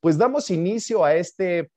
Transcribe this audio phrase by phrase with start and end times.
[0.00, 1.70] pues damos inicio a este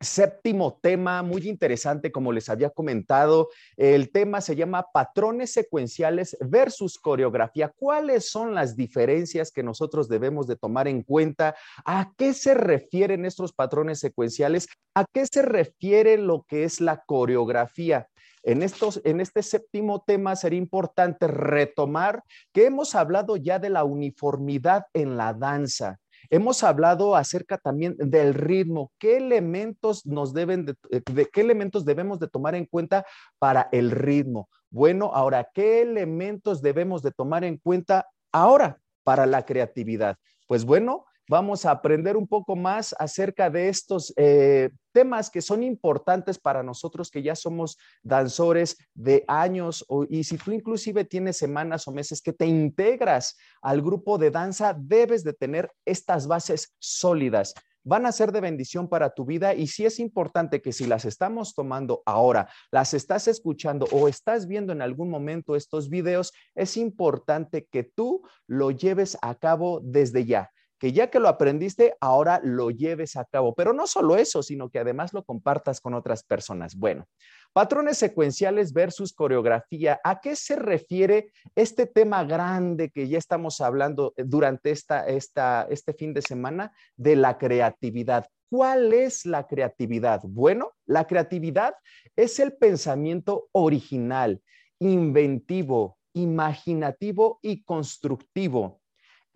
[0.00, 7.00] Séptimo tema, muy interesante, como les había comentado, el tema se llama patrones secuenciales versus
[7.00, 7.72] coreografía.
[7.76, 11.56] ¿Cuáles son las diferencias que nosotros debemos de tomar en cuenta?
[11.84, 14.68] ¿A qué se refieren estos patrones secuenciales?
[14.94, 18.06] ¿A qué se refiere lo que es la coreografía?
[18.44, 22.22] En, estos, en este séptimo tema sería importante retomar
[22.52, 25.98] que hemos hablado ya de la uniformidad en la danza.
[26.30, 31.84] Hemos hablado acerca también del ritmo, qué elementos nos deben de, eh, de, qué elementos
[31.84, 33.06] debemos de tomar en cuenta
[33.38, 34.48] para el ritmo.
[34.70, 40.16] Bueno, ahora, ¿qué elementos debemos de tomar en cuenta ahora para la creatividad?
[40.46, 45.62] Pues bueno, vamos a aprender un poco más acerca de estos eh, temas que son
[45.62, 51.86] importantes para nosotros que ya somos danzores de años y si tú inclusive tienes semanas
[51.86, 57.54] o meses que te integras al grupo de danza, debes de tener estas bases sólidas.
[57.84, 61.04] Van a ser de bendición para tu vida y sí es importante que si las
[61.04, 66.76] estamos tomando ahora, las estás escuchando o estás viendo en algún momento estos videos, es
[66.76, 72.40] importante que tú lo lleves a cabo desde ya que ya que lo aprendiste, ahora
[72.42, 73.54] lo lleves a cabo.
[73.54, 76.76] Pero no solo eso, sino que además lo compartas con otras personas.
[76.76, 77.06] Bueno,
[77.52, 80.00] patrones secuenciales versus coreografía.
[80.04, 85.92] ¿A qué se refiere este tema grande que ya estamos hablando durante esta, esta, este
[85.92, 88.26] fin de semana de la creatividad?
[88.50, 90.22] ¿Cuál es la creatividad?
[90.24, 91.74] Bueno, la creatividad
[92.16, 94.40] es el pensamiento original,
[94.78, 98.77] inventivo, imaginativo y constructivo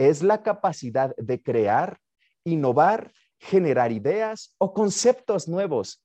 [0.09, 1.99] es la capacidad de crear,
[2.45, 6.03] innovar, generar ideas o conceptos nuevos.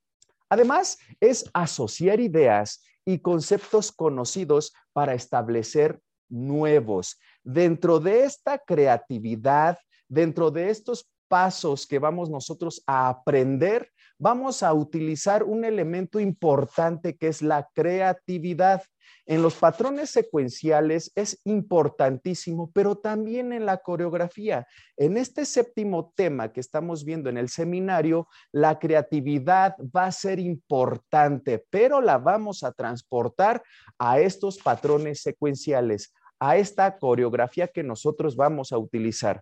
[0.49, 7.17] Además, es asociar ideas y conceptos conocidos para establecer nuevos.
[7.43, 14.73] Dentro de esta creatividad, dentro de estos pasos que vamos nosotros a aprender, vamos a
[14.73, 18.83] utilizar un elemento importante que es la creatividad.
[19.29, 24.65] En los patrones secuenciales es importantísimo, pero también en la coreografía.
[24.95, 30.39] En este séptimo tema que estamos viendo en el seminario, la creatividad va a ser
[30.39, 33.61] importante, pero la vamos a transportar
[33.99, 39.41] a estos patrones secuenciales, a esta coreografía que nosotros vamos a utilizar.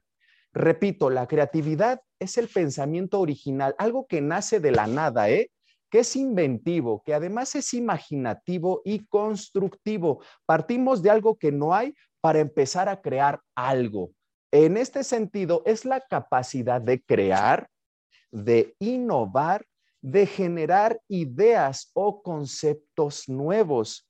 [0.51, 5.51] Repito, la creatividad es el pensamiento original, algo que nace de la nada, ¿eh?
[5.95, 10.21] Que es inventivo, que además es imaginativo y constructivo.
[10.45, 14.11] Partimos de algo que no hay para empezar a crear algo.
[14.51, 17.69] En este sentido, es la capacidad de crear,
[18.29, 19.65] de innovar,
[20.01, 24.05] de generar ideas o conceptos nuevos.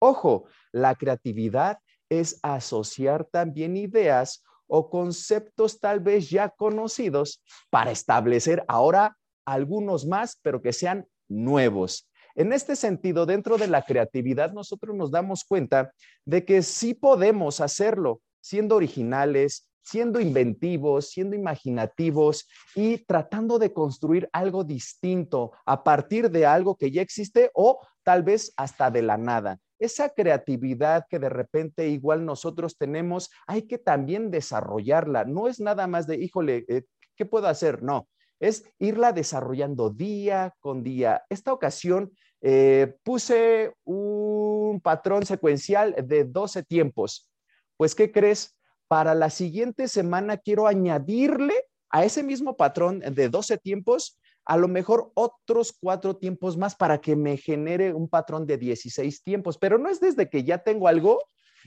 [0.00, 1.78] Ojo, la creatividad
[2.10, 9.16] es asociar también ideas o conceptos tal vez ya conocidos para establecer ahora
[9.46, 12.08] algunos más, pero que sean nuevos.
[12.34, 15.92] En este sentido, dentro de la creatividad, nosotros nos damos cuenta
[16.24, 24.28] de que sí podemos hacerlo siendo originales, siendo inventivos, siendo imaginativos y tratando de construir
[24.32, 29.18] algo distinto a partir de algo que ya existe o tal vez hasta de la
[29.18, 35.24] nada esa creatividad que de repente igual nosotros tenemos, hay que también desarrollarla.
[35.24, 36.84] No es nada más de, híjole, eh,
[37.16, 37.82] ¿qué puedo hacer?
[37.82, 38.06] No,
[38.42, 41.22] es irla desarrollando día con día.
[41.30, 47.30] Esta ocasión eh, puse un patrón secuencial de 12 tiempos.
[47.76, 48.58] Pues, ¿qué crees?
[48.88, 51.54] Para la siguiente semana quiero añadirle
[51.88, 57.00] a ese mismo patrón de 12 tiempos a lo mejor otros cuatro tiempos más para
[57.00, 60.88] que me genere un patrón de 16 tiempos, pero no es desde que ya tengo
[60.88, 61.20] algo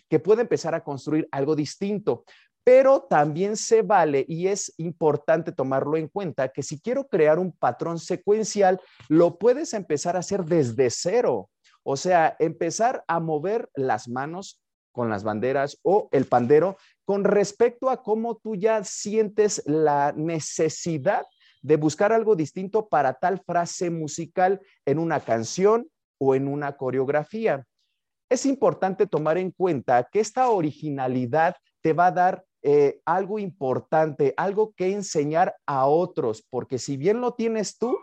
[0.10, 2.26] que pueda empezar a construir algo distinto,
[2.66, 7.52] pero también se vale y es importante tomarlo en cuenta que si quiero crear un
[7.52, 11.52] patrón secuencial, lo puedes empezar a hacer desde cero,
[11.84, 14.60] o sea, empezar a mover las manos
[14.92, 21.28] con las banderas o el pandero con respecto a cómo tú ya sientes la necesidad
[21.62, 25.88] de buscar algo distinto para tal frase musical en una canción
[26.18, 27.64] o en una coreografía.
[28.28, 34.34] Es importante tomar en cuenta que esta originalidad te va a dar eh, algo importante,
[34.38, 37.96] algo que enseñar a otros, porque si bien lo tienes tú,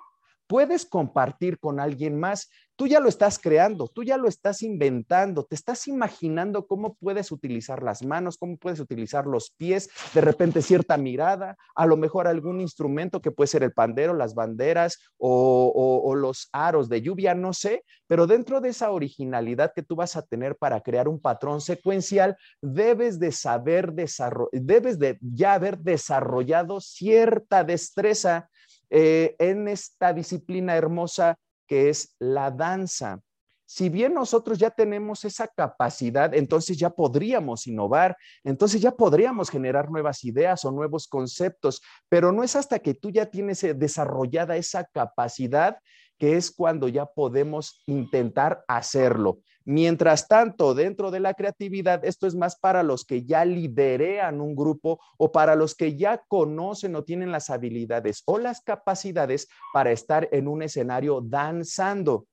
[0.53, 2.51] puedes compartir con alguien más.
[2.77, 7.33] Tú ya lo estás creando, tú ya lo estás inventando, te estás imaginando cómo puedes
[7.33, 12.29] utilizar las manos, cómo puedes utilizar los pies, de repente cierta mirada, a lo mejor
[12.29, 17.55] algún instrumento que puede ser el pandero, las banderas o, los aros de lluvia, no
[17.55, 21.63] sé, pero dentro de esa originalidad que tú vas a tener para crear un patrón
[21.63, 28.51] secuencial, debes de saber desarrollar, debes de ya haber desarrollado cierta destreza
[28.95, 33.23] eh, en esta disciplina hermosa que es la danza.
[33.65, 39.91] Si bien nosotros ya tenemos esa capacidad, entonces ya podríamos innovar, entonces ya podríamos generar
[39.91, 41.81] nuevas ideas o nuevos conceptos,
[42.11, 45.79] pero no es hasta que tú ya tienes eh, desarrollada esa capacidad
[46.23, 49.41] que es cuando ya podemos intentar hacerlo.
[49.65, 54.55] Mientras tanto, dentro de la creatividad, esto es más para los que ya liderean un
[54.55, 59.91] grupo o para los que ya conocen o tienen las habilidades o las capacidades para
[59.91, 62.29] estar en un escenario danzando.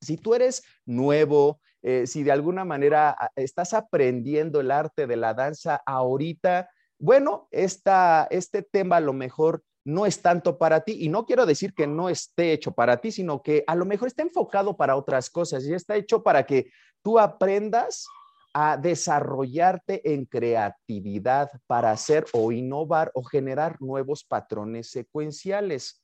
[0.00, 5.16] Si tú eres nuevo, eh, si de alguna manera ah, estás aprendiendo el arte de
[5.16, 10.98] la danza ahorita, bueno, este tema a lo mejor no es tanto para ti.
[11.00, 14.08] Y no quiero decir que no esté hecho para ti, sino que a lo mejor
[14.08, 16.70] está enfocado para otras cosas y está hecho para que
[17.02, 18.06] tú aprendas
[18.52, 26.02] a desarrollarte en creatividad para hacer o innovar o generar nuevos patrones secuenciales.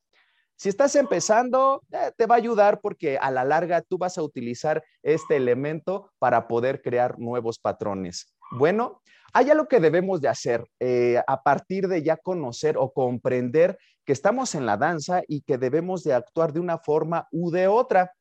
[0.56, 4.22] Si estás empezando, eh, te va a ayudar porque a la larga tú vas a
[4.22, 8.34] utilizar este elemento para poder crear nuevos patrones.
[8.52, 9.02] Bueno,
[9.32, 14.12] hay algo que debemos de hacer eh, a partir de ya conocer o comprender que
[14.12, 18.12] estamos en la danza y que debemos de actuar de una forma u de otra.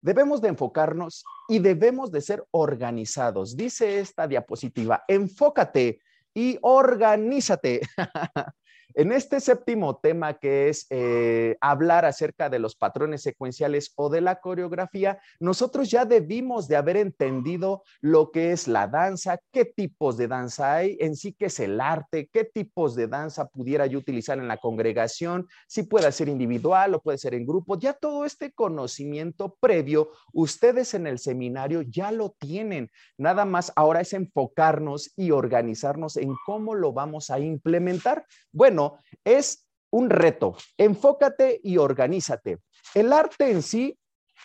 [0.00, 3.56] Debemos de enfocarnos y debemos de ser organizados.
[3.56, 6.00] Dice esta diapositiva, enfócate
[6.34, 7.80] y organízate.
[8.98, 14.22] En este séptimo tema que es eh, hablar acerca de los patrones secuenciales o de
[14.22, 20.16] la coreografía, nosotros ya debimos de haber entendido lo que es la danza, qué tipos
[20.16, 23.98] de danza hay, en sí qué es el arte, qué tipos de danza pudiera yo
[23.98, 27.78] utilizar en la congregación, si puede ser individual o puede ser en grupo.
[27.78, 32.90] Ya todo este conocimiento previo, ustedes en el seminario ya lo tienen.
[33.18, 38.24] Nada más ahora es enfocarnos y organizarnos en cómo lo vamos a implementar.
[38.52, 38.85] Bueno,
[39.24, 40.56] es un reto.
[40.76, 42.58] Enfócate y organízate.
[42.94, 43.98] El arte en sí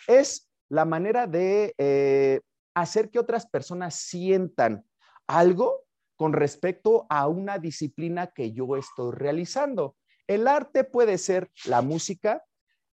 [0.06, 2.40] es la manera de eh,
[2.74, 4.84] hacer que otras personas sientan
[5.26, 5.84] algo
[6.16, 9.96] con respecto a una disciplina que yo estoy realizando.
[10.26, 12.44] El arte puede ser la música,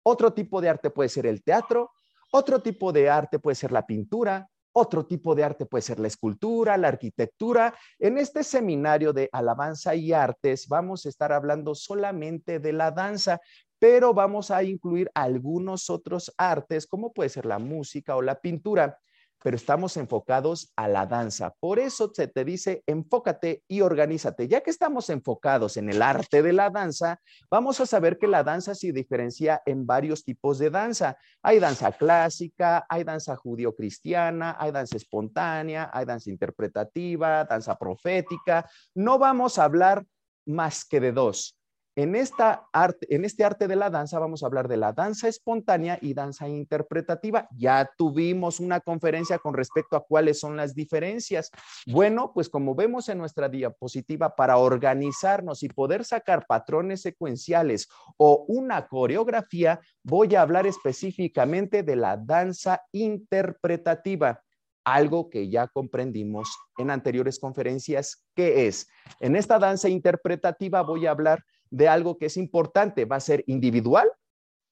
[0.03, 1.91] otro tipo de arte puede ser el teatro,
[2.31, 6.07] otro tipo de arte puede ser la pintura, otro tipo de arte puede ser la
[6.07, 7.73] escultura, la arquitectura.
[7.97, 13.41] En este seminario de alabanza y artes vamos a estar hablando solamente de la danza,
[13.79, 18.99] pero vamos a incluir algunos otros artes, como puede ser la música o la pintura
[19.43, 21.53] pero estamos enfocados a la danza.
[21.59, 24.47] Por eso se te dice, enfócate y organízate.
[24.47, 27.19] Ya que estamos enfocados en el arte de la danza,
[27.49, 31.17] vamos a saber que la danza se diferencia en varios tipos de danza.
[31.41, 38.69] Hay danza clásica, hay danza judío-cristiana, hay danza espontánea, hay danza interpretativa, danza profética.
[38.95, 40.05] No vamos a hablar
[40.45, 41.56] más que de dos.
[41.97, 46.47] En, este arte de la danza vamos a hablar de la danza espontánea y danza
[46.47, 47.49] interpretativa.
[47.57, 51.49] Ya tuvimos una conferencia con respecto a cuáles son las diferencias.
[51.87, 58.45] Bueno, pues como vemos en nuestra diapositiva, para organizarnos y poder sacar patrones secuenciales o
[58.47, 64.39] una coreografía, voy a hablar específicamente de la danza interpretativa
[64.83, 66.47] algo que ya comprendimos
[66.77, 68.87] en anteriores conferencias, ¿qué es?
[69.19, 73.05] En esta danza interpretativa voy a hablar de algo que es importante.
[73.05, 74.09] ¿Va a ser individual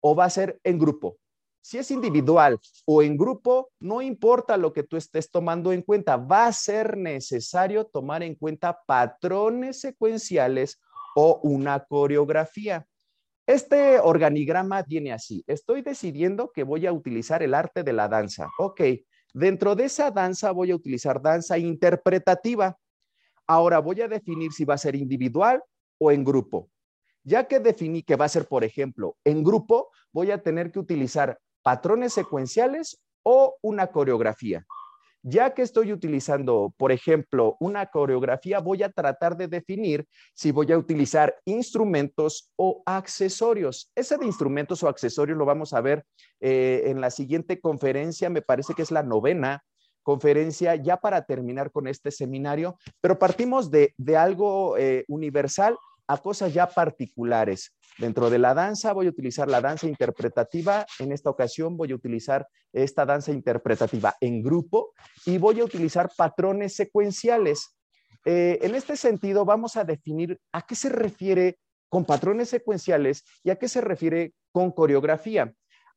[0.02, 1.18] o va a ser en grupo?
[1.62, 6.16] Si es individual o en grupo, no importa lo que tú estés tomando en cuenta,
[6.16, 10.80] va a ser necesario tomar en cuenta patrones secuenciales
[11.16, 12.86] o una coreografía.
[13.48, 15.44] Este organigrama viene así.
[15.48, 18.50] Estoy decidiendo que voy a utilizar el arte de la danza.
[18.60, 18.82] Ok,
[19.34, 22.78] dentro de esa danza voy a utilizar danza interpretativa.
[23.48, 25.64] Ahora voy a definir si va a ser individual
[26.00, 26.70] o en grupo.
[27.26, 30.80] Ya que definí que va a ser, por ejemplo, en grupo, voy a tener que
[30.80, 34.64] utilizar patrones secuenciales o una coreografía.
[35.24, 40.72] Ya que estoy utilizando, por ejemplo, una coreografía, voy a tratar de definir si voy
[40.72, 43.92] a utilizar instrumentos o accesorios.
[43.96, 46.06] Ese de instrumentos o accesorios lo vamos a ver
[46.42, 49.64] eh, en la siguiente conferencia, me parece que es la novena
[50.04, 55.76] conferencia, ya para terminar con este seminario, pero partimos de, algo eh, universal
[56.08, 57.74] a cosas ya particulares.
[57.98, 60.86] Dentro de la danza voy a utilizar la danza interpretativa.
[61.00, 64.94] En esta ocasión voy a utilizar esta danza interpretativa en grupo
[65.26, 67.78] y voy a utilizar patrones secuenciales.
[68.26, 71.60] Eh, en este sentido, vamos a definir a qué se refiere
[71.90, 75.54] con patrones secuenciales y a qué se refiere con coreografía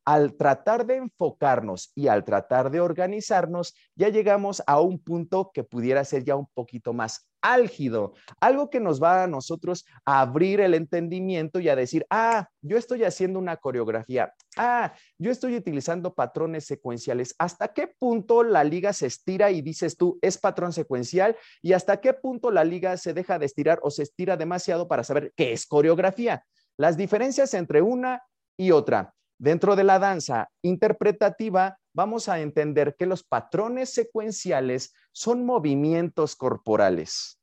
[0.09, 5.63] al tratar de enfocarnos y al tratar de organizarnos, ya llegamos a un punto que
[5.63, 10.61] pudiera ser ya un poquito más álgido, algo que nos va a nosotros a abrir
[10.61, 16.13] el entendimiento y a decir, ah, yo estoy haciendo una coreografía, ah, yo estoy utilizando
[16.13, 17.35] patrones secuenciales.
[17.37, 21.35] ¿Hasta qué punto la liga se estira y dices tú, es patrón secuencial?
[21.61, 25.03] ¿Y hasta qué punto la liga se deja de estirar o se estira demasiado para
[25.03, 26.45] saber qué es coreografía?
[26.77, 28.23] Las diferencias entre una
[28.57, 29.13] y otra.
[29.39, 37.39] Dentro de la danza interpretativa, vamos a entender que los patrones secuenciales son movimientos corporales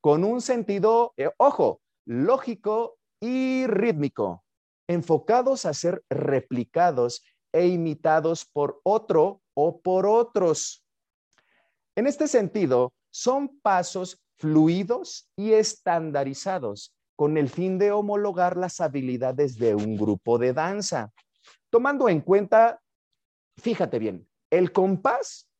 [0.00, 4.44] con un sentido, eh, ojo, lógico y rítmico,
[4.88, 10.84] enfocados a ser replicados e imitados por otro o por otros.
[11.96, 19.58] En este sentido, son pasos fluidos y estandarizados con el fin de homologar las habilidades
[19.58, 21.12] de un grupo de danza
[21.70, 22.80] tomando en cuenta,
[23.56, 25.50] fíjate bien, el compás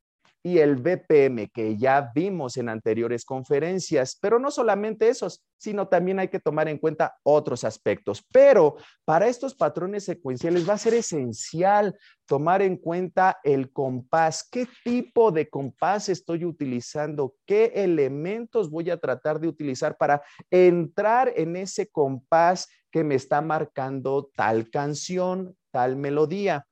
[0.42, 6.18] y el BPM que ya vimos en anteriores conferencias, pero no solamente esos, sino también
[6.18, 8.24] hay que tomar en cuenta otros aspectos.
[8.32, 11.94] Pero para estos patrones secuenciales va a ser esencial
[12.26, 18.96] tomar en cuenta el compás, qué tipo de compás estoy utilizando, qué elementos voy a
[18.96, 25.96] tratar de utilizar para entrar en ese compás que me está marcando tal canción, tal
[25.96, 26.66] melodía.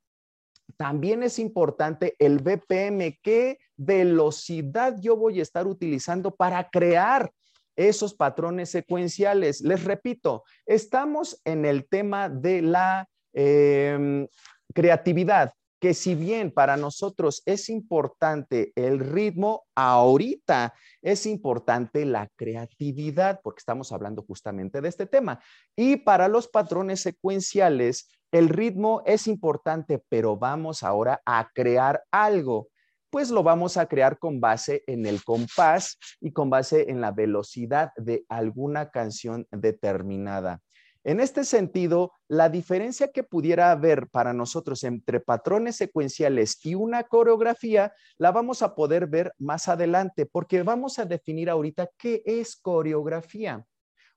[0.77, 7.33] También es importante el BPM, qué velocidad yo voy a estar utilizando para crear
[7.77, 9.61] esos patrones secuenciales.
[9.61, 14.27] Les repito, estamos en el tema de la em,
[14.75, 23.41] creatividad que si bien para nosotros es importante el ritmo, ahorita es importante la creatividad,
[23.43, 25.41] porque estamos hablando justamente de este tema.
[25.77, 32.69] Y para los patrones secuenciales, el ritmo es importante, pero vamos ahora a crear algo.
[33.11, 37.11] Pues lo vamos a crear con base en el compás y con base en la
[37.11, 40.61] velocidad de alguna canción determinada.
[41.09, 47.05] En este sentido, la diferencia que pudiera haber para nosotros entre patrones secuenciales y una
[47.05, 52.57] coreografía la vamos a poder ver más adelante porque vamos a definir ahorita qué es
[52.57, 53.65] coreografía.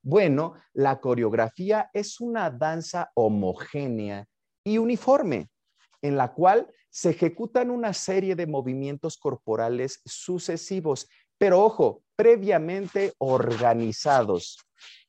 [0.01, 4.27] Bueno, la coreografía es una danza homogénea
[4.62, 5.50] y uniforme
[6.01, 11.07] en la cual se ejecutan una serie de movimientos corporales sucesivos,
[11.38, 14.60] pero ojo, previamente organizados.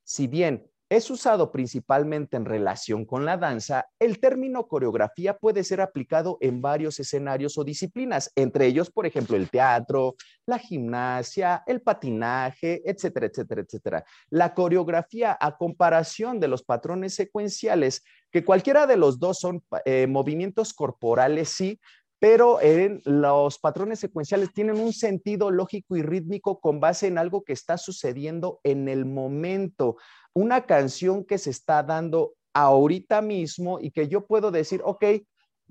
[0.05, 5.81] Si bien es usado principalmente en relación con la danza, el término coreografía puede ser
[5.81, 11.81] aplicado en varios escenarios o disciplinas, entre ellos, por ejemplo, el teatro, la gimnasia, el
[11.81, 14.05] patinaje, etcétera, etcétera, etcétera.
[14.29, 20.07] La coreografía, a comparación de los patrones secuenciales, que cualquiera de los dos son eh,
[20.07, 21.81] movimientos corporales, sí,
[22.23, 22.61] pero
[23.05, 27.79] los patrones secuenciales tienen un sentido lógico y rítmico con base en algo que está
[27.79, 29.97] sucediendo en el momento
[30.35, 35.05] una canción que se está dando ahorita mismo y que yo puedo decir, ok,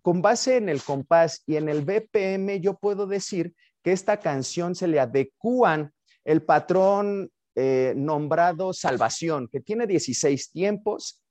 [0.02, 3.54] con base en el compás y en el BPM, yo puedo decir
[3.84, 11.22] que esta canción se le adecúan el patrón eh, nombrado Salvación, que tiene 16 tiempos,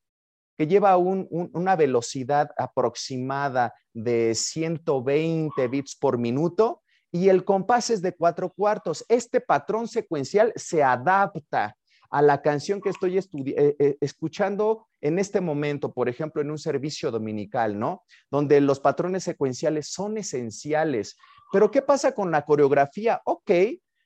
[0.57, 8.15] que lleva una velocidad aproximada de 120 bits por minuto y el compás es de
[8.15, 9.05] cuatro cuartos.
[9.09, 11.77] Este patrón secuencial se adapta
[12.11, 13.25] a la canción que estoy eh,
[13.57, 18.05] eh, escuchando en este momento, por ejemplo, en un servicio dominical, ¿no?
[18.31, 21.17] Donde los patrones secuenciales son esenciales.
[21.53, 23.21] Pero ¿qué pasa con la coreografía?
[23.25, 23.51] Ok,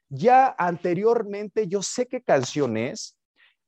[0.08, 3.16] ya anteriormente yo sé qué canción es,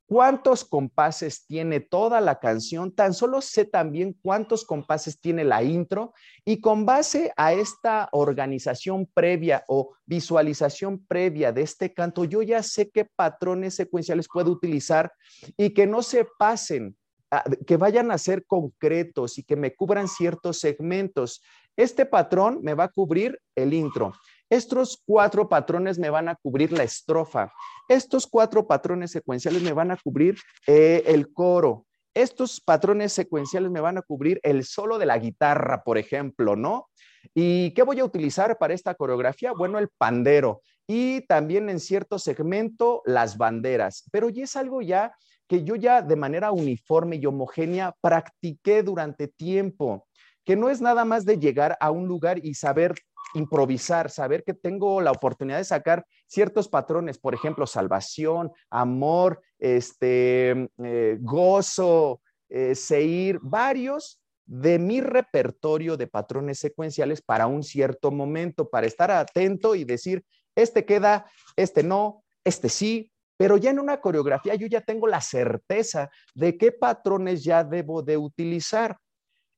[0.07, 6.15] cuántos compases tiene toda la canción, tan solo sé también cuántos compases tiene la intro
[6.45, 12.63] y con base a esta organización previa o visualización previa de este canto, yo ya
[12.63, 15.13] sé qué patrones secuenciales puedo utilizar
[15.57, 16.97] y que no se pasen,
[17.67, 21.43] que vayan a ser concretos y que me cubran ciertos segmentos.
[21.77, 24.13] Este patrón me va a cubrir el intro.
[24.49, 27.53] Estos cuatro patrones me van a cubrir la estrofa.
[27.89, 31.87] Estos cuatro patrones secuenciales me van a cubrir eh, el coro.
[32.15, 36.89] Estos patrones secuenciales me van a cubrir el solo de la guitarra, por ejemplo, ¿no?
[37.35, 39.53] ¿Y qué voy a utilizar para esta coreografía?
[39.53, 45.13] Bueno, el pandero y también en cierto segmento las banderas, pero ya es algo ya
[45.49, 50.06] que yo ya de manera uniforme y homogénea practiqué durante tiempo,
[50.47, 52.95] que no es nada más de llegar a un lugar y saber
[53.35, 60.71] improvisar, saber que tengo la oportunidad de sacar ciertos patrones, por ejemplo, salvación, amor, este,
[60.79, 68.71] eh, gozo, eh, seir, varios de mi repertorio de patrones secuenciales para un cierto momento,
[68.71, 70.25] para estar atento y decir,
[70.55, 71.27] este queda,
[71.57, 76.57] este no, este sí, pero ya en una coreografía yo ya tengo la certeza de
[76.57, 78.97] qué patrones ya debo de utilizar.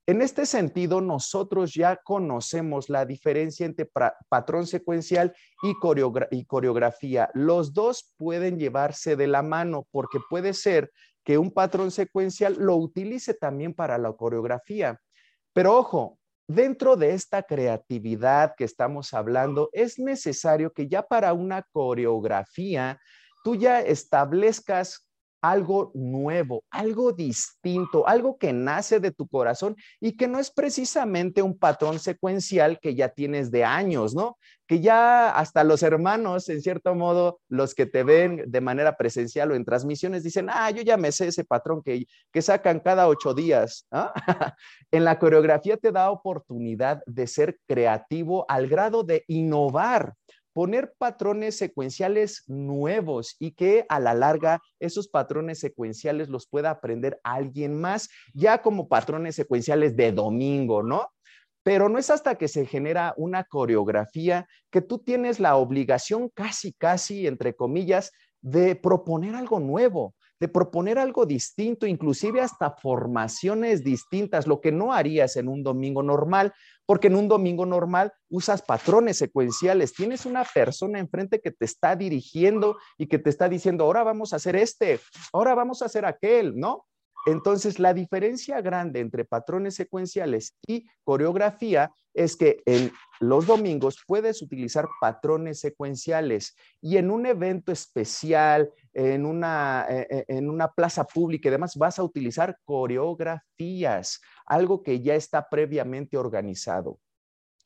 [0.09, 3.91] En este sentido, nosotros ya conocemos la diferencia entre
[4.31, 5.75] patrón secuencial y,
[6.47, 7.29] coreografía.
[7.35, 10.91] Los dos pueden llevarse de la mano porque puede ser
[11.23, 14.99] que un patrón secuencial lo utilice también para la coreografía.
[15.53, 21.65] Pero ojo, dentro de esta creatividad que estamos hablando, es necesario que ya para una
[21.71, 22.99] coreografía
[23.45, 25.08] tú ya establezcas
[25.41, 31.43] algo nuevo, algo distinto, algo que nace de tu corazón y que no es precisamente
[31.43, 34.37] un patrón secuencial que ya tienes de años, ¿no?
[34.67, 39.51] Que ya hasta los hermanos, en cierto modo, los que te ven de manera presencial
[39.51, 43.09] o en transmisiones, dicen, ah, yo ya me sé ese patrón que, que sacan cada
[43.09, 43.87] ocho días.
[44.91, 50.15] en la coreografía te da oportunidad de ser creativo al grado de innovar
[50.59, 57.21] poner patrones secuenciales nuevos y que a la larga esos patrones secuenciales los pueda aprender
[57.23, 61.13] alguien más, ya como patrones secuenciales de domingo, ¿no?
[61.63, 66.73] Pero no es hasta que se genera una coreografía que tú tienes la obligación casi,
[66.73, 68.11] casi, entre comillas,
[68.41, 74.93] de proponer algo nuevo, de proponer algo distinto, inclusive hasta formaciones distintas, lo que no
[74.93, 76.53] harías en un domingo normal,
[76.89, 81.95] porque en un domingo normal usas patrones secuenciales, tienes una persona enfrente que te está
[81.97, 84.99] dirigiendo y que te está diciendo, ahora vamos a hacer este,
[85.35, 86.87] ahora vamos a hacer aquel, ¿no?
[87.29, 94.41] Entonces, la diferencia grande entre patrones secuenciales y coreografía es que en los domingos puedes
[94.41, 101.05] utilizar patrones secuenciales y en un evento especial, en una, eh, eh, en una plaza
[101.05, 106.99] pública y demás, vas a utilizar coreografías, algo que ya está previamente organizado.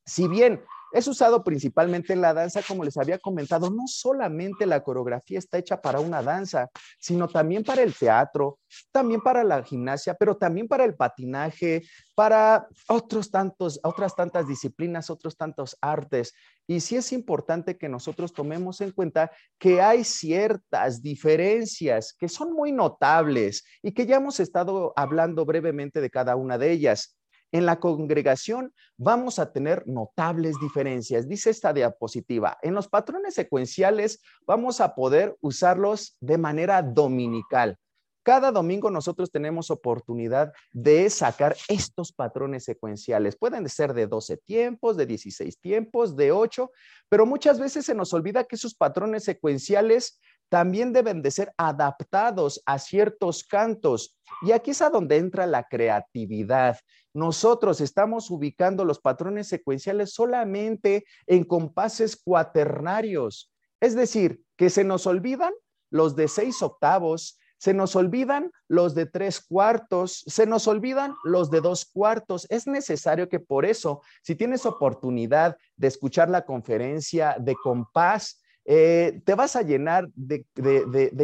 [0.04, 0.60] Si bien
[0.92, 5.58] es usado principalmente en la danza, como les había comentado, no solamente la coreografía está
[5.58, 8.58] hecha para una danza, sino también para el teatro,
[8.90, 11.82] también para la gimnasia, pero también para el patinaje,
[12.14, 16.34] para otros tantos, otras tantas disciplinas, otros tantos artes.
[16.66, 22.52] Y sí es importante que nosotros tomemos en cuenta que hay ciertas diferencias que son
[22.52, 27.16] muy notables y que ya hemos estado hablando brevemente de cada una de ellas.
[27.52, 31.28] En la congregación vamos a tener notables diferencias.
[31.28, 37.78] Dice esta diapositiva, en los patrones secuenciales vamos a poder usarlos de manera dominical.
[38.24, 43.36] Cada domingo nosotros tenemos oportunidad de sacar estos patrones secuenciales.
[43.36, 46.70] Pueden ser de 12 tiempos, de 16 tiempos, de 8,
[47.08, 52.62] pero muchas veces se nos olvida que esos patrones secuenciales también deben de ser adaptados
[52.66, 54.18] a ciertos cantos.
[54.42, 56.78] Y aquí es a donde entra la creatividad.
[57.14, 65.06] Nosotros estamos ubicando los patrones secuenciales solamente en compases cuaternarios, es decir, que se nos
[65.06, 65.52] olvidan
[65.90, 71.48] los de seis octavos, se nos olvidan los de tres cuartos, se nos olvidan los
[71.48, 72.44] de dos cuartos.
[72.50, 79.20] Es necesario que por eso, si tienes oportunidad de escuchar la conferencia de compás, eh,
[79.24, 80.46] te vas a llenar de,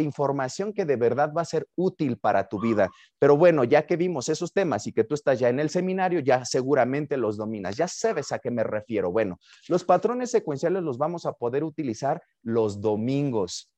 [0.01, 2.88] información que de verdad va a ser útil para tu vida.
[3.18, 6.20] Pero bueno, ya que vimos esos temas y que tú estás ya en el seminario,
[6.20, 9.12] ya seguramente los dominas, ya sabes a qué me refiero.
[9.12, 13.72] Bueno, los patrones secuenciales los vamos a poder utilizar los domingos.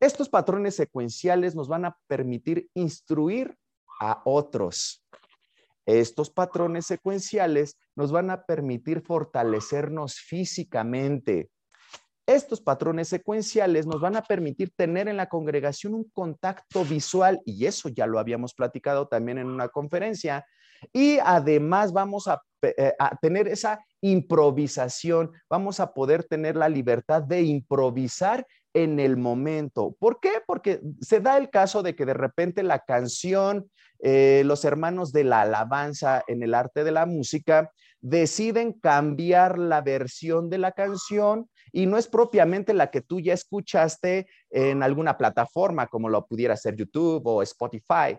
[0.00, 3.56] Estos patrones secuenciales nos van a permitir instruir
[4.00, 5.04] a otros.
[5.86, 11.48] Estos patrones secuenciales nos van a permitir fortalecernos físicamente,
[12.26, 17.66] estos patrones secuenciales nos van a permitir tener en la congregación un contacto visual y
[17.66, 20.44] eso ya lo habíamos platicado también en una conferencia.
[20.92, 27.42] Y además vamos a, eh, tener esa improvisación, vamos a poder tener la libertad de
[27.42, 29.94] improvisar en el momento.
[29.98, 30.42] ¿Por qué?
[30.46, 35.24] Porque se da el caso de que de repente la canción, eh, los hermanos de
[35.24, 37.70] la alabanza en el arte de la música
[38.08, 43.34] deciden cambiar la versión de la canción y no es propiamente la que tú ya
[43.34, 48.16] escuchaste en alguna plataforma como lo pudiera ser YouTube o Spotify.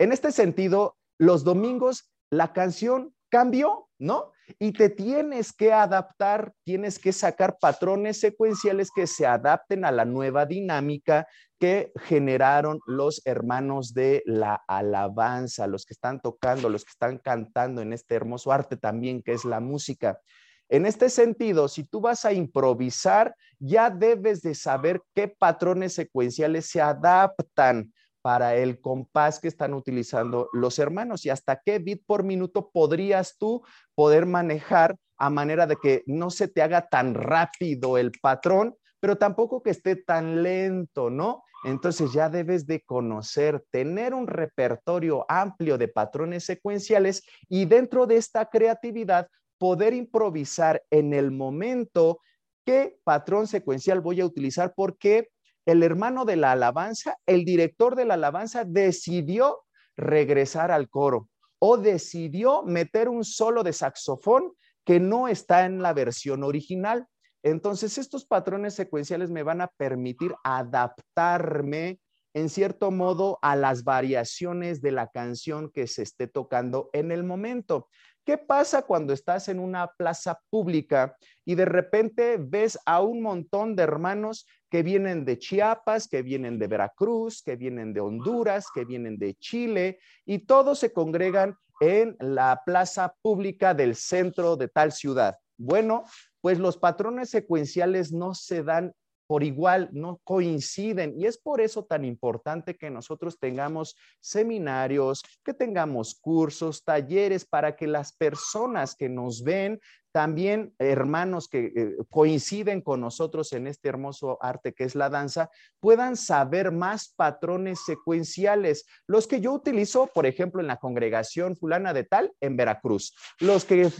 [0.00, 4.32] En este sentido, los domingos la canción cambió, ¿no?
[4.58, 10.04] Y te tienes que adaptar, tienes que sacar patrones secuenciales que se adapten a la
[10.04, 11.26] nueva dinámica
[11.58, 17.80] que generaron los hermanos de la alabanza, los que están tocando, los que están cantando
[17.80, 20.20] en este hermoso arte también que es la música.
[20.68, 26.66] En este sentido, si tú vas a improvisar, ya debes de saber qué patrones secuenciales
[26.66, 32.22] se adaptan para el compás que están utilizando los hermanos y hasta qué bit por
[32.22, 33.62] minuto podrías tú
[33.94, 39.16] poder manejar a manera de que no se te haga tan rápido el patrón, pero
[39.16, 41.44] tampoco que esté tan lento, ¿no?
[41.64, 48.16] Entonces ya debes de conocer, tener un repertorio amplio de patrones secuenciales y dentro de
[48.16, 49.28] esta creatividad
[49.58, 52.20] poder improvisar en el momento
[52.64, 55.28] qué patrón secuencial voy a utilizar porque
[55.70, 59.64] el hermano de la alabanza, el director de la alabanza decidió
[59.96, 61.28] regresar al coro
[61.60, 64.52] o decidió meter un solo de saxofón
[64.84, 67.06] que no está en la versión original.
[67.42, 72.00] Entonces, estos patrones secuenciales me van a permitir adaptarme
[72.34, 77.24] en cierto modo a las variaciones de la canción que se esté tocando en el
[77.24, 77.88] momento.
[78.24, 83.74] ¿Qué pasa cuando estás en una plaza pública y de repente ves a un montón
[83.74, 88.84] de hermanos que vienen de Chiapas, que vienen de Veracruz, que vienen de Honduras, que
[88.84, 94.92] vienen de Chile y todos se congregan en la plaza pública del centro de tal
[94.92, 95.36] ciudad?
[95.56, 96.04] Bueno,
[96.40, 98.94] pues los patrones secuenciales no se dan
[99.30, 101.14] por igual no coinciden.
[101.16, 107.76] Y es por eso tan importante que nosotros tengamos seminarios, que tengamos cursos, talleres para
[107.76, 109.78] que las personas que nos ven,
[110.10, 115.48] también hermanos que eh, coinciden con nosotros en este hermoso arte que es la danza,
[115.78, 121.92] puedan saber más patrones secuenciales, los que yo utilizo, por ejemplo, en la congregación fulana
[121.92, 123.92] de tal en Veracruz, los que eh,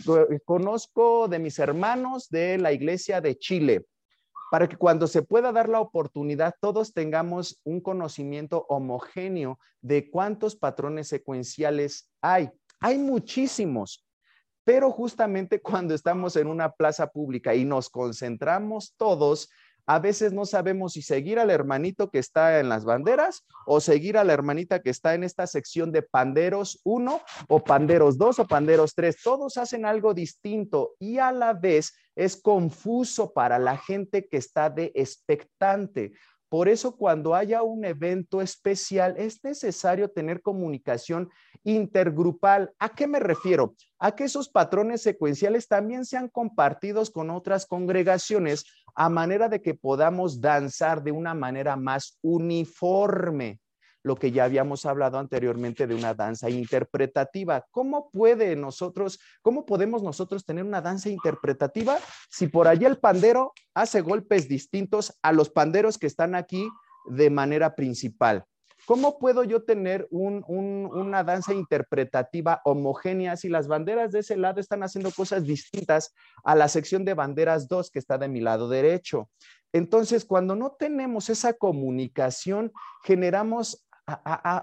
[0.44, 3.86] conozco de mis hermanos de la iglesia de Chile
[4.50, 10.56] para que cuando se pueda dar la oportunidad todos tengamos un conocimiento homogéneo de cuántos
[10.56, 12.50] patrones secuenciales hay.
[12.80, 14.04] Hay muchísimos,
[14.64, 19.48] pero justamente cuando estamos en una plaza pública y nos concentramos todos,
[19.86, 24.16] a veces no sabemos si seguir al hermanito que está en las banderas o seguir
[24.18, 28.46] a la hermanita que está en esta sección de panderos 1 o panderos 2 o
[28.46, 29.16] panderos 3.
[29.22, 34.70] Todos hacen algo distinto y a la vez es confuso para la gente que está
[34.70, 36.12] de expectante.
[36.50, 41.30] Por eso cuando haya un evento especial es necesario tener comunicación
[41.64, 42.72] intergrupal.
[42.78, 43.74] ¿A qué me refiero?
[43.98, 49.74] A que esos patrones secuenciales también sean compartidos con otras congregaciones a manera de que
[49.74, 53.60] podamos danzar de una manera más uniforme
[54.02, 57.66] lo que ya habíamos hablado anteriormente de una danza interpretativa.
[57.70, 61.98] ¿Cómo puede nosotros, cómo podemos nosotros tener una danza interpretativa
[62.30, 66.68] si por allá el pandero hace golpes distintos a los panderos que están aquí
[67.10, 68.44] de manera principal?
[68.86, 74.82] ¿Cómo puedo yo tener una danza interpretativa homogénea si las banderas de ese lado están
[74.82, 76.14] haciendo cosas distintas
[76.44, 79.30] a la sección de banderas 2 que está de mi lado derecho?
[79.72, 82.72] Entonces, cuando no tenemos esa comunicación,
[83.04, 83.86] generamos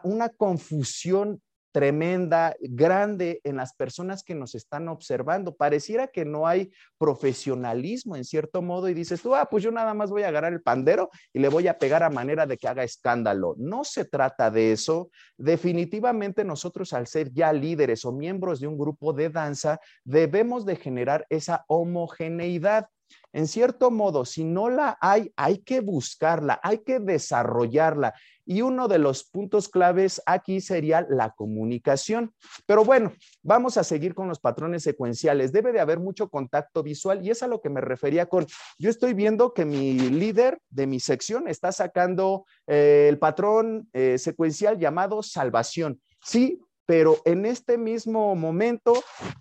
[0.03, 1.41] una confusión
[1.78, 5.56] tremenda, grande en las personas que nos están observando.
[5.56, 9.94] Pareciera que no hay profesionalismo en cierto modo y dices tú, ah, pues yo nada
[9.94, 12.68] más voy a agarrar el pandero y le voy a pegar a manera de que
[12.68, 13.54] haga escándalo.
[13.60, 15.12] No se trata de eso.
[15.38, 20.78] Definitivamente nosotros al ser ya líderes o miembros de un grupo de danza, debemos de
[20.78, 22.88] generar esa homogeneidad.
[23.34, 28.16] En cierto modo, si no la hay, hay que buscarla, hay que desarrollarla.
[28.48, 32.34] Y uno de los puntos claves aquí sería la comunicación.
[32.66, 35.52] Pero bueno, vamos a seguir con los patrones secuenciales.
[35.52, 38.48] Debe de haber mucho contacto visual y es a lo que me refería con,
[38.80, 44.18] yo estoy viendo que mi líder de mi sección está sacando eh, el patrón eh,
[44.18, 46.02] secuencial llamado salvación.
[46.24, 48.93] Sí, pero en este mismo momento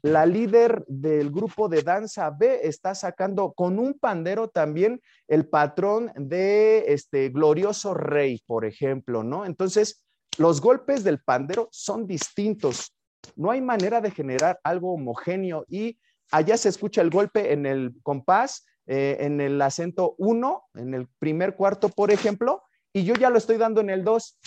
[0.02, 6.12] la líder del grupo de danza B está sacando con un pandero también el patrón
[6.16, 9.46] de este glorioso rey, por ejemplo, ¿no?
[9.46, 10.04] Entonces,
[10.38, 12.92] los golpes del pandero son distintos.
[13.37, 15.98] No hay manera de generar algo homogéneo y
[16.32, 21.06] allá se escucha el golpe en el compás, eh, en el acento 1, en el
[21.20, 24.38] primer cuarto, por ejemplo, y yo ya lo estoy dando en el 2.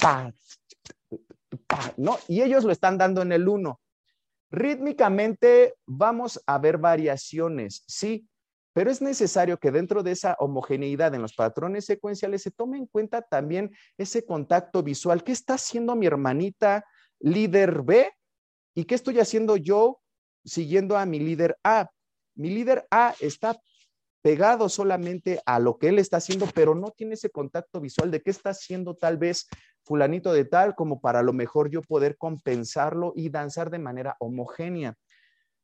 [1.97, 2.17] ¿No?
[2.27, 3.79] Y ellos lo están dando en el 1.
[4.51, 8.27] Rítmicamente vamos a ver variaciones, sí,
[8.73, 12.85] pero es necesario que dentro de esa homogeneidad en los patrones secuenciales se tome en
[12.85, 15.23] cuenta también ese contacto visual.
[15.23, 16.85] ¿Qué está haciendo mi hermanita
[17.19, 18.11] líder B?
[18.75, 19.99] ¿Y qué estoy haciendo yo
[20.45, 21.89] siguiendo a mi líder A.
[22.35, 23.59] Mi líder A está
[24.21, 28.21] pegado solamente a lo que él está haciendo, pero no tiene ese contacto visual de
[28.21, 29.47] qué está haciendo tal vez
[29.89, 34.93] fulanito de tal, como para lo mejor yo poder compensarlo y danzar de manera homogénea.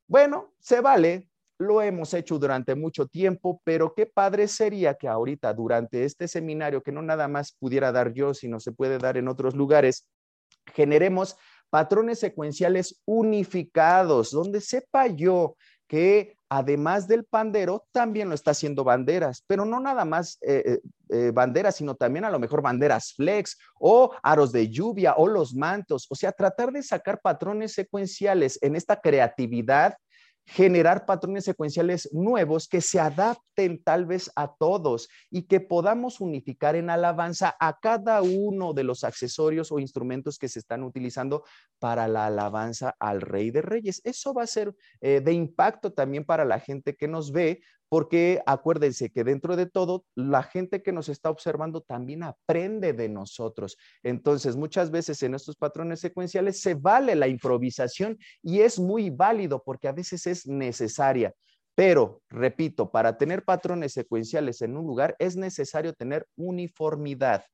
[0.07, 5.53] Bueno, se vale, lo hemos hecho durante mucho tiempo, pero qué padre sería que ahorita
[5.53, 9.27] durante este seminario, que no nada más pudiera dar yo, sino se puede dar en
[9.27, 10.09] otros lugares,
[10.73, 11.37] generemos
[11.69, 15.55] patrones secuenciales unificados, donde sepa yo
[15.95, 20.79] que además del pandero, también lo está haciendo banderas, pero no nada más eh, eh,
[21.07, 25.55] eh, banderas, sino también a lo mejor banderas flex o aros de lluvia o los
[25.55, 26.05] mantos.
[26.09, 29.95] O sea, tratar de sacar patrones secuenciales en esta creatividad
[30.45, 36.75] generar patrones secuenciales nuevos que se adapten tal vez a todos y que podamos unificar
[36.75, 41.43] en alabanza a cada uno de los accesorios o instrumentos que se están utilizando
[41.79, 44.01] para la alabanza al Rey de Reyes.
[44.03, 47.61] Eso va a ser eh, de impacto también para la gente que nos ve,
[47.95, 53.07] porque acuérdense que dentro de todo, la gente que nos está observando también aprende de
[53.07, 53.77] nosotros.
[54.03, 59.63] Entonces, muchas veces en estos patrones secuenciales se vale la improvisación y es muy válido
[59.63, 61.33] porque a veces es necesaria.
[61.73, 67.45] Pero, repito, para tener patrones secuenciales en un lugar es necesario tener uniformidad.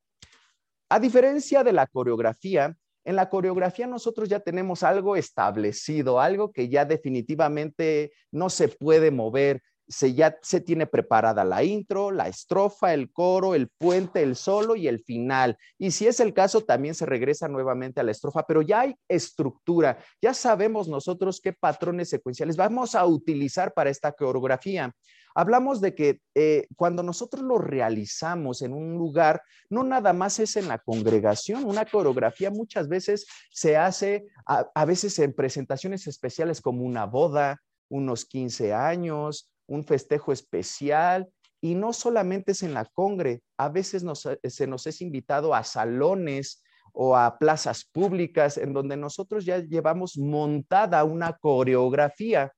[0.89, 6.67] A diferencia de la coreografía, en la coreografía nosotros ya tenemos algo establecido, algo que
[6.67, 12.93] ya definitivamente no se puede mover, se ya se tiene preparada la intro, la estrofa,
[12.93, 15.57] el coro, el puente, el solo y el final.
[15.77, 18.95] Y si es el caso, también se regresa nuevamente a la estrofa, pero ya hay
[19.07, 24.93] estructura, ya sabemos nosotros qué patrones secuenciales vamos a utilizar para esta coreografía.
[25.33, 30.55] Hablamos de que eh, cuando nosotros lo realizamos en un lugar, no nada más es
[30.57, 36.83] en la congregación, una coreografía muchas veces se hace a veces en presentaciones especiales como
[36.83, 41.31] una boda, unos 15 años, un festejo especial
[41.61, 45.63] y no solamente es en la congre, a veces eh, se nos es invitado a
[45.63, 52.51] salones o a plazas públicas en donde nosotros ya llevamos montada una coreografía.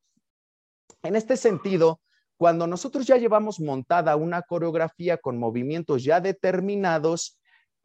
[1.04, 2.02] En este sentido,
[2.36, 7.40] cuando nosotros ya llevamos montada una coreografía con movimientos ya determinados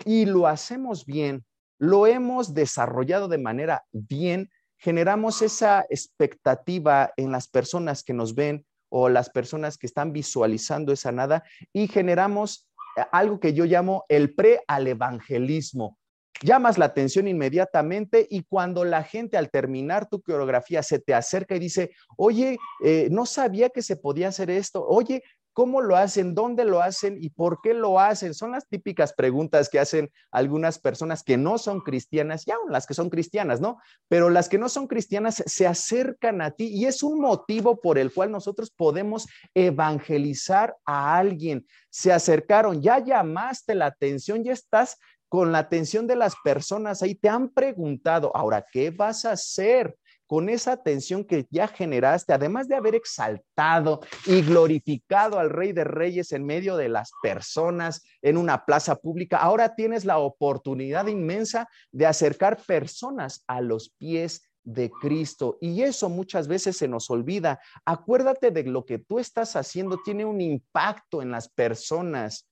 [0.06, 1.44] y lo hacemos bien,
[1.78, 8.64] lo hemos desarrollado de manera bien, generamos esa expectativa en las personas que nos ven
[8.88, 14.04] o las personas que están visualizando esa nada y generamos eh, algo que yo llamo
[14.08, 15.98] el pre al evangelismo.
[16.40, 21.56] Llamas la atención inmediatamente y cuando la gente al terminar tu coreografía se te acerca
[21.56, 25.24] y dice, oye, eh, no sabía que se podía hacer esto, oye,
[25.58, 26.36] ¿Cómo lo hacen?
[26.36, 27.18] ¿Dónde lo hacen?
[27.20, 28.32] ¿Y por qué lo hacen?
[28.32, 32.86] Son las típicas preguntas que hacen algunas personas que no son cristianas, y aún las
[32.86, 33.78] que son cristianas, ¿no?
[34.06, 37.98] Pero las que no son cristianas se acercan a ti y es un motivo por
[37.98, 41.66] el cual nosotros podemos evangelizar a alguien.
[41.90, 44.96] Se acercaron, ya llamaste la atención, ya estás
[45.28, 49.98] con la atención de las personas ahí, te han preguntado, ahora, ¿qué vas a hacer?
[50.28, 55.84] Con esa atención que ya generaste, además de haber exaltado y glorificado al Rey de
[55.84, 61.66] Reyes en medio de las personas en una plaza pública, ahora tienes la oportunidad inmensa
[61.92, 65.56] de acercar personas a los pies de Cristo.
[65.62, 67.58] Y eso muchas veces se nos olvida.
[67.86, 72.46] Acuérdate de lo que tú estás haciendo tiene un impacto en las personas.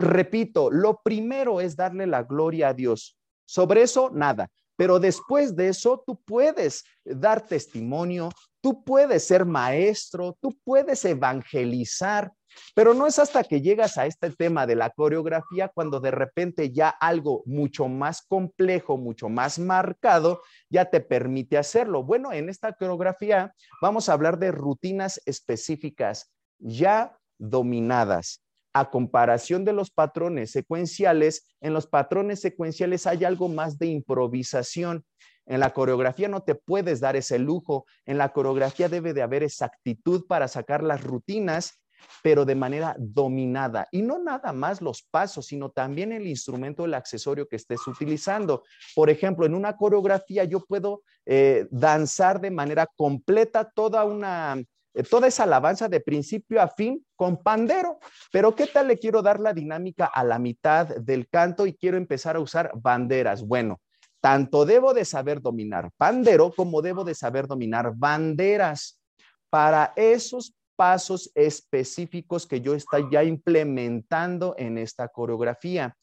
[0.00, 3.16] Repito, lo primero es darle la gloria a Dios.
[3.46, 4.50] Sobre eso, nada.
[4.76, 12.32] Pero después de eso, tú puedes dar testimonio, tú puedes ser maestro, tú puedes evangelizar,
[12.74, 16.72] pero no es hasta que llegas a este tema de la coreografía cuando de repente
[16.72, 22.04] ya algo mucho más complejo, mucho más marcado, ya te permite hacerlo.
[22.04, 28.43] Bueno, en esta coreografía vamos a hablar de rutinas específicas ya dominadas
[28.74, 35.04] a comparación de los patrones secuenciales, en los patrones secuenciales hay algo más de improvisación.
[35.46, 37.86] En la coreografía no te puedes dar ese lujo.
[38.04, 41.80] En la coreografía debe de haber exactitud para sacar las rutinas,
[42.22, 43.86] pero de manera dominada.
[43.92, 48.64] Y no nada más los pasos, sino también el instrumento, el accesorio que estés utilizando.
[48.94, 54.60] Por ejemplo, en una coreografía yo puedo eh, danzar de manera completa toda una
[55.02, 57.98] toda esa alabanza de principio a fin con pandero.
[58.30, 61.96] Pero ¿qué tal le quiero dar la dinámica a la mitad del canto y quiero
[61.96, 63.42] empezar a usar banderas?
[63.42, 63.80] Bueno,
[64.20, 69.00] tanto debo de saber dominar pandero como debo de saber dominar banderas
[69.50, 75.96] para esos pasos específicos que yo estoy ya implementando en esta coreografía.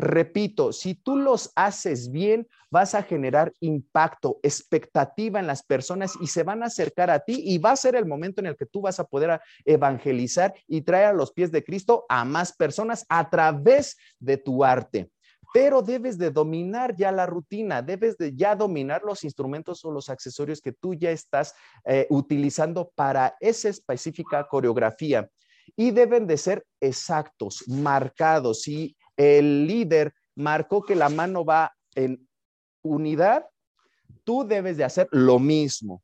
[0.00, 6.28] Repito, si tú los haces bien, vas a generar impacto, expectativa en las personas y
[6.28, 8.66] se van a acercar a ti y va a ser el momento en el que
[8.66, 13.04] tú vas a poder evangelizar y traer a los pies de Cristo a más personas
[13.08, 15.10] a través de tu arte
[15.54, 20.10] pero debes de dominar ya la rutina, debes de ya dominar los instrumentos o los
[20.10, 21.54] accesorios que tú ya estás
[21.86, 25.26] eh, utilizando para esa específica coreografía
[25.74, 28.62] y deben de ser exactos, marcados.
[28.62, 32.26] Si el líder marcó que la mano va en
[32.82, 33.44] unidad,
[34.24, 36.02] tú debes de hacer lo mismo.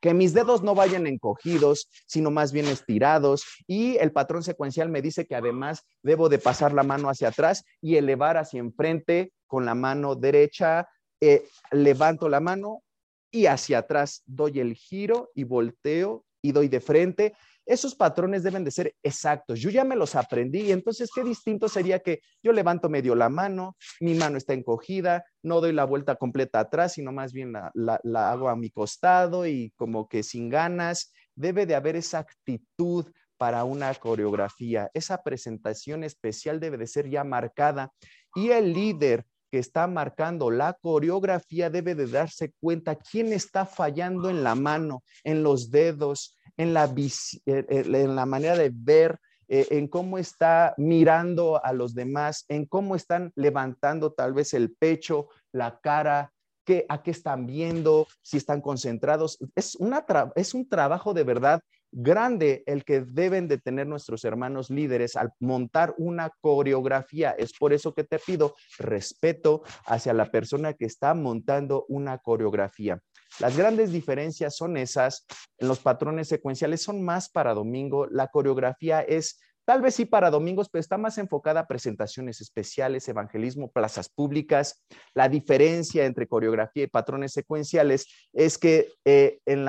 [0.00, 3.44] Que mis dedos no vayan encogidos, sino más bien estirados.
[3.66, 7.64] Y el patrón secuencial me dice que además debo de pasar la mano hacia atrás
[7.80, 10.88] y elevar hacia enfrente con la mano derecha.
[11.20, 12.82] Eh, levanto la mano
[13.30, 17.34] y hacia atrás doy el giro y volteo y doy de frente
[17.66, 19.60] esos patrones deben de ser exactos.
[19.60, 23.76] Yo ya me los aprendí, entonces qué distinto sería que yo levanto medio la mano,
[24.00, 28.48] mi mano está encogida, no doy la vuelta completa atrás, sino más bien la, hago
[28.48, 31.12] a mi costado y como que sin ganas.
[31.34, 34.90] Debe de haber esa actitud para una coreografía.
[34.94, 37.92] Esa presentación especial debe de ser ya marcada
[38.34, 44.30] y el líder que está marcando la coreografía debe de darse cuenta quién está fallando
[44.30, 49.18] en la mano, en los dedos, en la, eh, eh, en la manera de ver,
[49.48, 54.72] eh, en cómo está mirando a los demás, en cómo están levantando tal vez el
[54.72, 56.32] pecho, la cara,
[56.64, 59.38] qué, a qué están viendo, si están concentrados.
[59.54, 60.04] Es, una
[60.36, 61.60] es un trabajo de verdad
[61.92, 67.32] grande el que deben de tener nuestros hermanos líderes al montar una coreografía.
[67.32, 72.98] Es por eso que te pido respeto hacia la persona que está montando una coreografía.
[73.38, 75.26] Las grandes diferencias son esas.
[75.58, 78.06] En los patrones secuenciales son más para domingo.
[78.06, 83.08] La coreografía es Tal vez sí para domingos, pero está más enfocada a presentaciones especiales,
[83.08, 84.82] evangelismo, plazas públicas.
[85.14, 89.64] La diferencia entre coreografía y patrones secuenciales es que eh, en,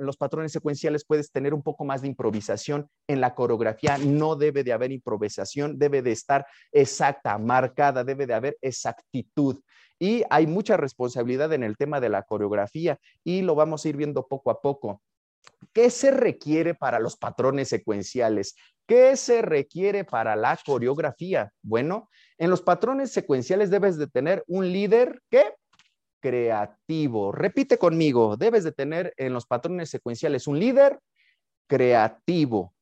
[0.00, 2.88] los patrones secuenciales puedes tener un poco más de improvisación.
[3.08, 8.34] En la coreografía no debe de haber improvisación, debe de estar exacta, marcada, debe de
[8.34, 9.58] haber exactitud.
[9.98, 13.96] Y hay mucha responsabilidad en el tema de la coreografía y lo vamos a ir
[13.96, 15.00] viendo poco a poco.
[15.72, 18.54] ¿Qué se requiere para los patrones secuenciales?
[18.90, 21.52] ¿Qué se requiere para la coreografía?
[21.62, 25.44] Bueno, en los patrones secuenciales debes de tener un líder que
[26.18, 27.30] creativo.
[27.30, 30.98] Repite conmigo, debes de tener en los patrones secuenciales un líder
[31.68, 32.74] creativo.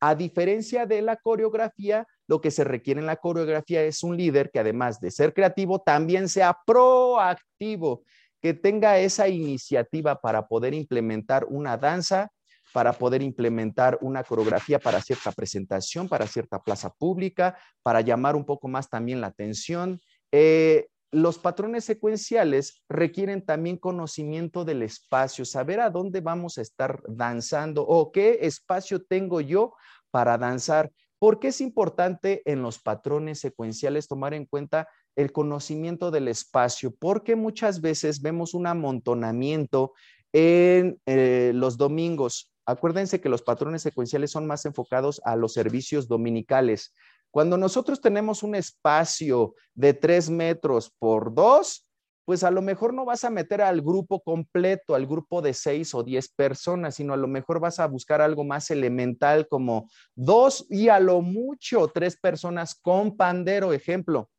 [0.00, 4.50] A diferencia de la coreografía, lo que se requiere en la coreografía es un líder
[4.50, 8.02] que además de ser creativo, también sea proactivo,
[8.40, 12.32] que tenga esa iniciativa para poder implementar una danza,
[12.72, 18.44] para poder implementar una coreografía para cierta presentación, para cierta plaza pública, para llamar un
[18.44, 20.00] poco más también la atención.
[20.32, 27.02] Eh, los patrones secuenciales requieren también conocimiento del espacio, saber a dónde vamos a estar
[27.06, 29.74] danzando o qué espacio tengo yo
[30.10, 30.90] para danzar.
[31.18, 36.94] ¿Por qué es importante en los patrones secuenciales tomar en cuenta el conocimiento del espacio?
[36.98, 39.92] Porque muchas veces vemos un amontonamiento
[40.32, 42.51] en eh, los domingos.
[42.66, 46.94] Acuérdense que los patrones secuenciales son más enfocados a los servicios dominicales.
[47.30, 51.88] Cuando nosotros tenemos un espacio de tres metros por dos,
[52.24, 55.94] pues a lo mejor no vas a meter al grupo completo, al grupo de seis
[55.94, 60.66] o diez personas, sino a lo mejor vas a buscar algo más elemental como dos
[60.70, 64.30] y a lo mucho tres personas con pandero, ejemplo.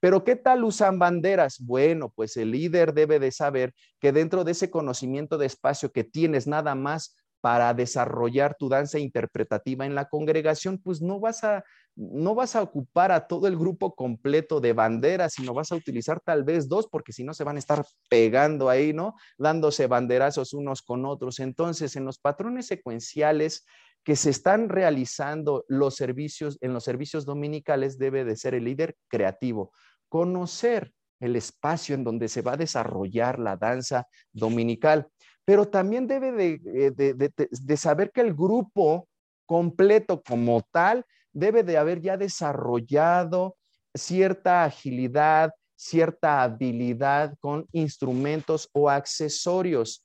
[0.00, 1.58] Pero ¿qué tal usan banderas?
[1.60, 6.04] Bueno, pues el líder debe de saber que dentro de ese conocimiento de espacio que
[6.04, 11.64] tienes nada más para desarrollar tu danza interpretativa en la congregación, pues no vas a
[11.98, 16.20] no vas a ocupar a todo el grupo completo de banderas, sino vas a utilizar
[16.20, 19.16] tal vez dos, porque si no se van a estar pegando ahí, ¿no?
[19.36, 21.40] Dándose banderazos unos con otros.
[21.40, 23.66] Entonces, en los patrones secuenciales
[24.04, 28.96] que se están realizando los servicios, en los servicios dominicales, debe de ser el líder
[29.08, 29.72] creativo.
[30.08, 35.08] Conocer el espacio en donde se va a desarrollar la danza dominical
[35.48, 39.08] pero también debe eh, de, saber que el grupo
[39.46, 43.56] completo como tal debe de haber ya desarrollado
[43.94, 50.04] cierta agilidad, cierta habilidad con instrumentos o accesorios.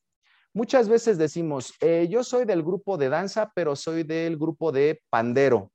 [0.53, 5.01] Muchas veces decimos, eh, yo soy del grupo de danza, pero soy del grupo de
[5.09, 5.73] pandero.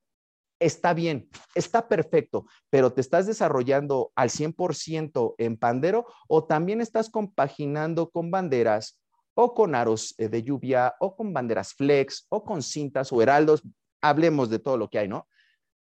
[0.59, 7.11] Está bien, está perfecto, pero te estás desarrollando al 100% en pandero o también estás
[7.11, 8.99] compaginando con banderas
[9.41, 13.63] o con aros eh, de lluvia, o con banderas flex, o con cintas o heraldos,
[14.01, 15.29] hablemos de todo lo que hay, ¿no?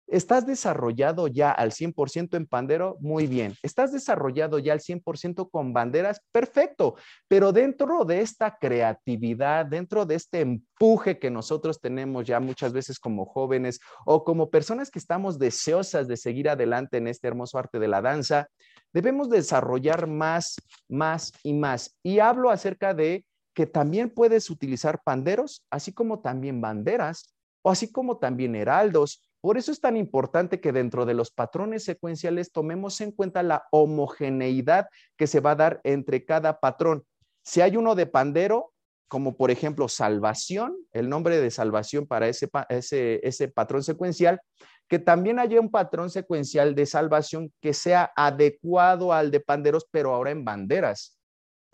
[0.09, 2.97] ¿Estás desarrollado ya al 100% en pandero?
[3.01, 3.55] Muy bien.
[3.62, 6.20] ¿Estás desarrollado ya al 100% con banderas?
[6.32, 6.97] Perfecto.
[7.28, 12.99] Pero dentro de esta creatividad, dentro de este empuje que nosotros tenemos ya muchas veces
[12.99, 17.78] como jóvenes o como personas que estamos deseosas de seguir adelante en este hermoso arte
[17.78, 18.49] de la danza,
[18.92, 20.57] debemos desarrollar más,
[20.88, 21.97] más y más.
[22.05, 23.24] Y hablo acerca de
[23.57, 29.57] que también puedes utilizar panderos, así como también banderas, o así como también heraldos, por
[29.57, 34.88] eso es tan importante que dentro de los patrones secuenciales tomemos en cuenta la homogeneidad
[35.16, 37.04] que se va a dar entre cada patrón.
[37.42, 38.74] Si hay uno de pandero,
[39.09, 44.38] como por ejemplo salvación, el nombre de salvación para ese, ese, ese patrón secuencial,
[44.86, 50.12] que también haya un patrón secuencial de salvación que sea adecuado al de panderos, pero
[50.12, 51.15] ahora en banderas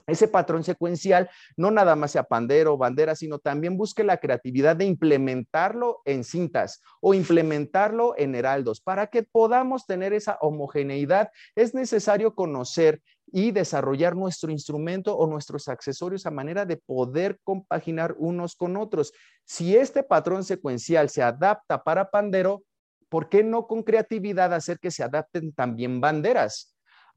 [0.07, 4.85] ese patrón secuencial no nada más sea pandero, bandera, sino también busque la creatividad de
[4.85, 8.81] implementarlo en cintas o implementarlo en heraldos.
[8.81, 13.01] Para que podamos tener esa homogeneidad, es necesario conocer
[13.33, 19.13] y desarrollar nuestro instrumento o nuestros accesorios a manera de poder compaginar unos con otros.
[19.45, 22.63] Si este patrón secuencial se adapta para pandero,
[23.09, 26.72] ¿por qué no con creatividad hacer que se adapten también banderas?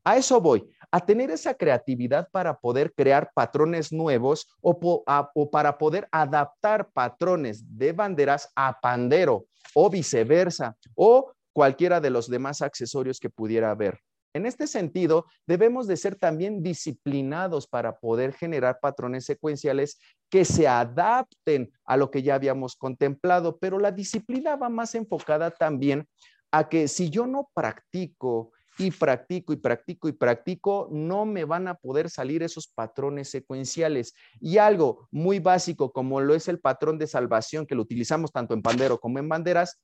[0.07, 5.03] A eso voy, a tener esa creatividad para poder crear patrones nuevos o,
[5.51, 12.61] para poder adaptar patrones de banderas a pandero o viceversa o cualquiera de los demás
[12.61, 13.99] accesorios que pudiera haber.
[14.35, 19.97] En este sentido, debemos de ser también disciplinados para poder generar patrones secuenciales
[20.29, 25.49] que se adapten a lo que ya habíamos contemplado, pero la disciplina va más enfocada
[25.49, 26.07] también
[26.51, 31.67] a que si yo no practico y practico y practico y practico, no me van
[31.67, 34.13] a poder salir esos patrones secuenciales.
[34.39, 38.53] Y algo muy básico como lo es el patrón de salvación que lo utilizamos tanto
[38.53, 39.81] en pandero como en banderas,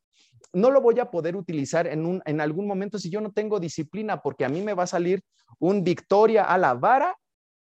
[0.53, 3.59] no lo voy a poder utilizar en, un, en algún momento si yo no tengo
[3.59, 5.23] disciplina, porque a mí me va a salir
[5.59, 7.15] un victoria a la vara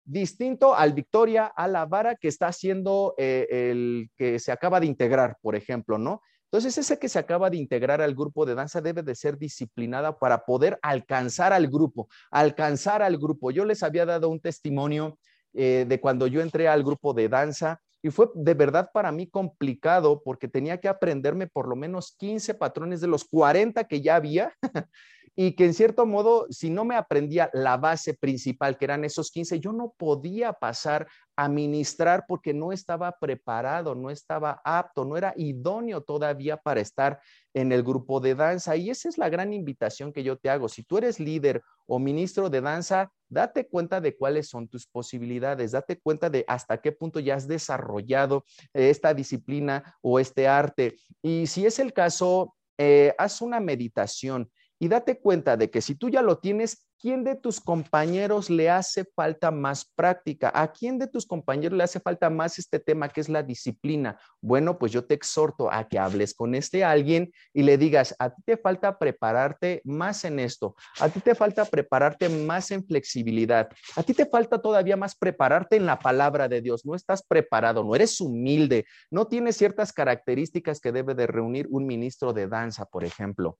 [0.08, 4.86] distinto al victoria a la vara que está haciendo eh, el que se acaba de
[4.86, 6.22] integrar, por ejemplo, ¿no?
[6.51, 10.18] Entonces, ese que se acaba de integrar al grupo de danza debe de ser disciplinada
[10.18, 13.51] para poder alcanzar al grupo, alcanzar al grupo.
[13.51, 15.18] Yo les había dado un testimonio
[15.53, 19.28] eh, de cuando yo entré al grupo de danza y fue de verdad para mí
[19.28, 24.16] complicado porque tenía que aprenderme por lo menos 15 patrones de los 40 que ya
[24.16, 24.55] había
[25.41, 29.30] y que en cierto modo, si no me aprendía la base principal, que eran esos
[29.30, 35.16] 15, yo no podía pasar a ministrar porque no estaba preparado, no estaba apto, no
[35.16, 37.20] era idóneo todavía para estar
[37.55, 38.74] en el grupo de danza.
[38.74, 40.68] Y esa es la gran invitación que yo te hago.
[40.68, 45.70] Si tú eres líder o ministro de danza, date cuenta de cuáles son tus posibilidades,
[45.70, 50.97] date cuenta de hasta qué punto ya has desarrollado esta disciplina o este arte.
[51.22, 55.94] Y si es el caso, eh, haz una meditación y date cuenta de que si
[55.94, 60.50] tú ya lo tienes, ¿quién de tus compañeros le hace falta más práctica?
[60.54, 64.18] ¿A quién de tus compañeros le hace falta más este tema que es la disciplina?
[64.40, 68.30] Bueno, pues yo te exhorto a que hables con este alguien y le digas, a
[68.30, 73.68] ti te falta prepararte más en esto, a ti te falta prepararte más en flexibilidad,
[73.96, 77.84] a ti te falta todavía más prepararte en la palabra de Dios, no estás preparado,
[77.84, 82.84] no eres humilde, no tienes ciertas características que debe de reunir un ministro de danza,
[82.84, 83.58] por ejemplo.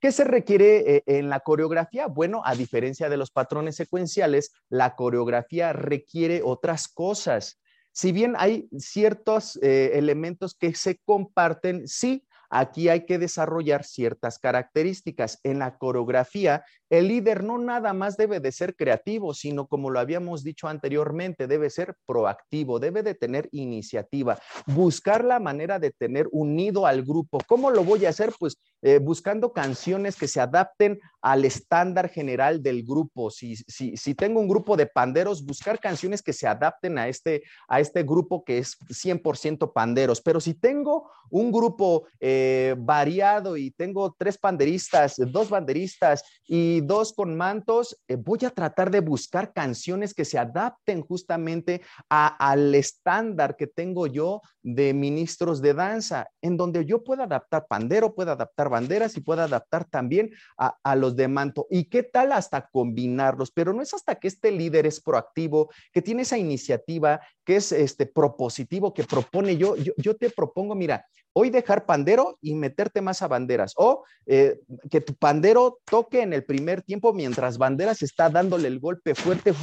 [0.00, 2.06] ¿Qué se requiere eh, en la coreografía?
[2.06, 7.60] Bueno, a diferencia de los patrones secuenciales, la coreografía requiere otras cosas.
[7.92, 14.38] Si bien hay ciertos eh, elementos que se comparten, sí, Aquí hay que desarrollar ciertas
[14.38, 15.40] características.
[15.42, 19.98] En la coreografía, el líder no nada más debe de ser creativo, sino como lo
[19.98, 26.28] habíamos dicho anteriormente, debe ser proactivo, debe de tener iniciativa, buscar la manera de tener
[26.32, 27.38] unido al grupo.
[27.46, 28.32] ¿Cómo lo voy a hacer?
[28.38, 33.30] Pues eh, buscando canciones que se adapten al estándar general del grupo.
[33.30, 37.42] Si, si, si, tengo un grupo de panderos, buscar canciones que se adapten a este,
[37.68, 40.20] a este grupo que es 100% panderos.
[40.20, 47.12] Pero si tengo un grupo eh, variado y tengo tres panderistas, dos banderistas y dos
[47.12, 53.56] con mantos, eh, voy a tratar de buscar canciones que se adapten justamente al estándar
[53.56, 58.68] que tengo yo de ministros de danza, en donde yo pueda adaptar pandero, pueda adaptar
[58.68, 61.66] banderas y pueda adaptar también a, a los de manto.
[61.70, 63.50] ¿Y qué tal hasta combinarlos?
[63.50, 67.70] Pero no es hasta que este líder es proactivo, que tiene esa iniciativa, que es
[67.70, 73.22] este propositivo, que propone yo, yo, te propongo, mira, hoy dejar pandero y meterte más
[73.22, 78.28] a banderas o eh, que tu pandero toque en el primer tiempo mientras banderas está
[78.28, 79.54] dándole el golpe fuerte,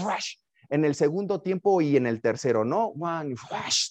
[0.70, 2.88] en el segundo tiempo y en el tercero, ¿no?
[2.88, 3.36] One,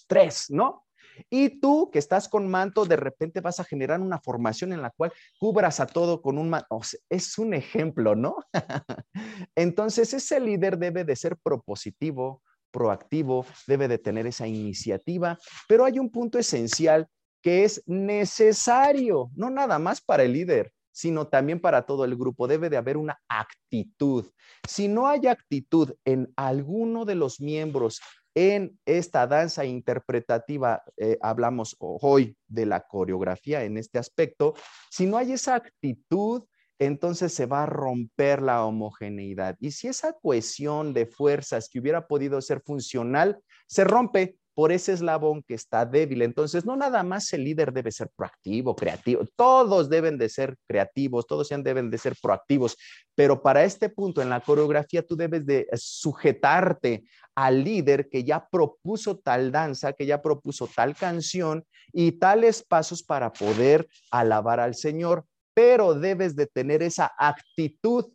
[0.09, 0.87] tres, ¿no?
[1.29, 4.91] Y tú que estás con manto, de repente vas a generar una formación en la
[4.91, 6.81] cual cubras a todo con un manto.
[7.11, 8.37] es un ejemplo, ¿no?
[9.55, 12.43] Entonces, ese líder debe de ser propositivo,
[12.73, 17.07] proactivo, debe de tener esa iniciativa, pero hay un punto esencial
[17.43, 22.47] que es necesario, no nada más para el líder, sino también para todo el grupo.
[22.47, 24.31] Debe de haber una actitud.
[24.69, 28.01] Si no hay actitud en alguno de los miembros
[28.35, 34.55] en esta danza interpretativa, eh, hablamos hoy de la coreografía en este aspecto,
[34.91, 36.45] si no hay esa actitud,
[36.85, 39.57] entonces se va a romper la homogeneidad.
[39.61, 44.93] Y si esa cohesión de fuerzas que hubiera podido ser funcional se rompe, por ese
[44.93, 46.23] eslabón que está débil.
[46.23, 51.27] Entonces, no nada más el líder debe ser proactivo, creativo, todos deben de ser creativos,
[51.27, 52.77] todos deben de ser proactivos,
[53.15, 57.05] pero para este punto en la coreografía tú debes de sujetarte
[57.35, 63.03] al líder que ya propuso tal danza, que ya propuso tal canción y tales pasos
[63.03, 65.25] para poder alabar al Señor,
[65.55, 68.07] pero debes de tener esa actitud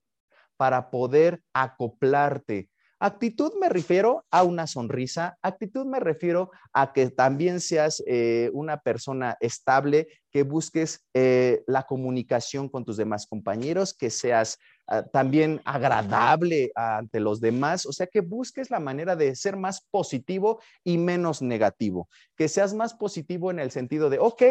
[0.57, 2.69] para poder acoplarte.
[2.99, 8.79] Actitud me refiero a una sonrisa, actitud me refiero a que también seas eh, una
[8.79, 14.57] persona estable, que busques eh, la comunicación con tus demás compañeros, que seas
[14.87, 19.85] ah, también agradable ante los demás, o sea, que busques la manera de ser más
[19.91, 24.41] positivo y menos negativo, que seas más positivo en el sentido de, ok,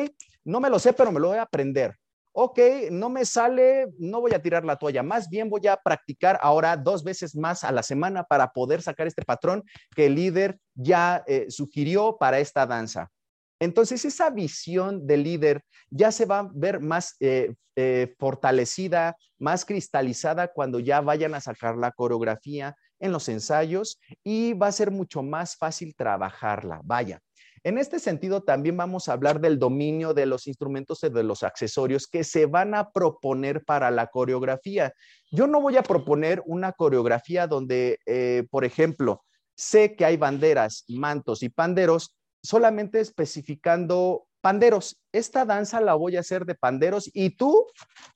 [0.44, 1.96] no me lo sé, pero me lo voy a aprender
[2.38, 2.58] ok,
[2.90, 6.76] no me sale, no voy a tirar la toalla, más bien voy a practicar ahora
[6.76, 9.64] dos veces más a la semana para poder sacar este patrón
[9.94, 13.10] que el líder ya eh, sugirió para esta danza.
[13.58, 19.64] Entonces, esa visión del líder ya se va a ver más eh, eh, fortalecida, más
[19.64, 24.90] cristalizada cuando ya vayan a sacar la coreografía en los ensayos y va a ser
[24.90, 26.82] mucho más fácil trabajarla.
[26.84, 27.22] Vaya,
[27.66, 31.42] en este sentido, también vamos a hablar del dominio de los instrumentos y de los
[31.42, 34.92] accesorios que se van a proponer para la coreografía.
[35.32, 39.24] Yo no voy a proponer una coreografía donde, eh, por ejemplo,
[39.56, 45.02] sé que hay banderas, mantos y panderos, solamente especificando panderos.
[45.10, 47.66] Esta danza la voy a hacer de panderos y tú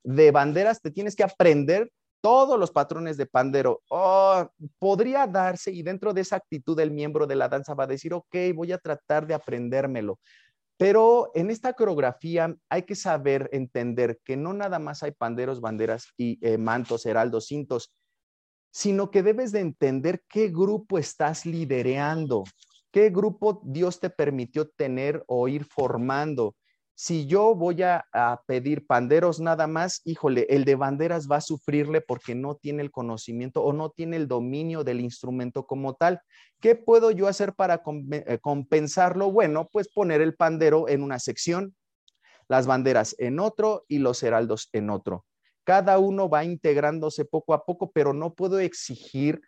[0.05, 1.91] de banderas te tienes que aprender
[2.21, 3.83] todos los patrones de pandero.
[3.89, 4.49] Oh,
[4.79, 8.15] podría darse y dentro de esa actitud el miembro de la danza va a decir,
[8.15, 10.19] ok, voy a tratar de aprendérmelo.
[10.77, 16.07] Pero en esta coreografía hay que saber entender que no nada más hay panderos, banderas
[16.17, 17.93] y eh, mantos, heraldos, cintos,
[18.73, 22.45] sino que debes de entender qué grupo estás liderando,
[22.91, 26.55] qué grupo Dios te permitió tener o ir formando
[27.01, 28.05] si yo voy a,
[28.47, 32.91] pedir panderos nada más, híjole, el de banderas va a sufrirle porque no tiene el
[32.91, 36.21] conocimiento o no tiene el dominio del instrumento como tal.
[36.61, 37.83] ¿Qué puedo yo hacer para
[38.13, 39.33] eh, compensarlo?
[39.33, 41.75] Bueno, pues poner el pandero en una sección,
[42.49, 45.25] las banderas en otro y los heraldos en otro.
[45.65, 49.41] Cada uno va integrándose poco a poco, pero no puedo exigir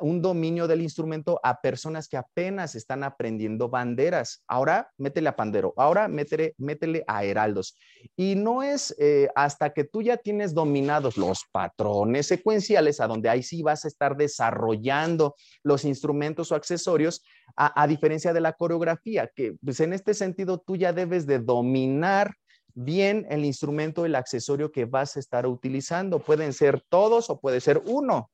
[0.00, 4.42] un dominio del instrumento a personas que apenas están aprendiendo banderas.
[4.46, 7.76] Ahora métele a pandero, ahora métele, métele a heraldos.
[8.16, 13.28] Y no es eh, hasta que tú ya tienes dominados los patrones secuenciales, a donde
[13.28, 17.22] ahí sí vas a estar desarrollando los instrumentos o accesorios,
[17.56, 21.38] a, a diferencia de la coreografía, que pues en este sentido tú ya debes de
[21.38, 22.34] dominar
[22.74, 26.18] bien el instrumento, el accesorio que vas a estar utilizando.
[26.18, 28.30] Pueden ser todos o puede ser uno.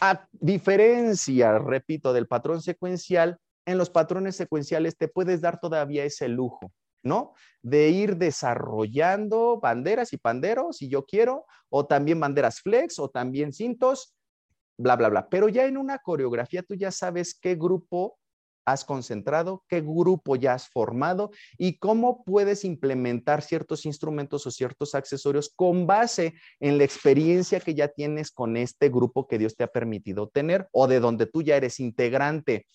[0.00, 6.28] A diferencia, repito, del patrón secuencial, en los patrones secuenciales te puedes dar todavía ese
[6.28, 6.72] lujo,
[7.02, 7.34] ¿no?
[7.62, 13.52] De ir desarrollando banderas y panderos, si yo quiero, o también banderas flex, o también
[13.52, 14.16] cintos,
[14.76, 15.28] bla, bla, bla.
[15.28, 18.18] Pero ya en una coreografía tú ya sabes qué grupo
[18.64, 24.94] has concentrado, qué grupo ya has formado y cómo puedes implementar ciertos instrumentos o ciertos
[24.94, 29.64] accesorios con base en la experiencia que ya tienes con este grupo que Dios te
[29.64, 32.66] ha permitido tener o de donde tú ya eres integrante.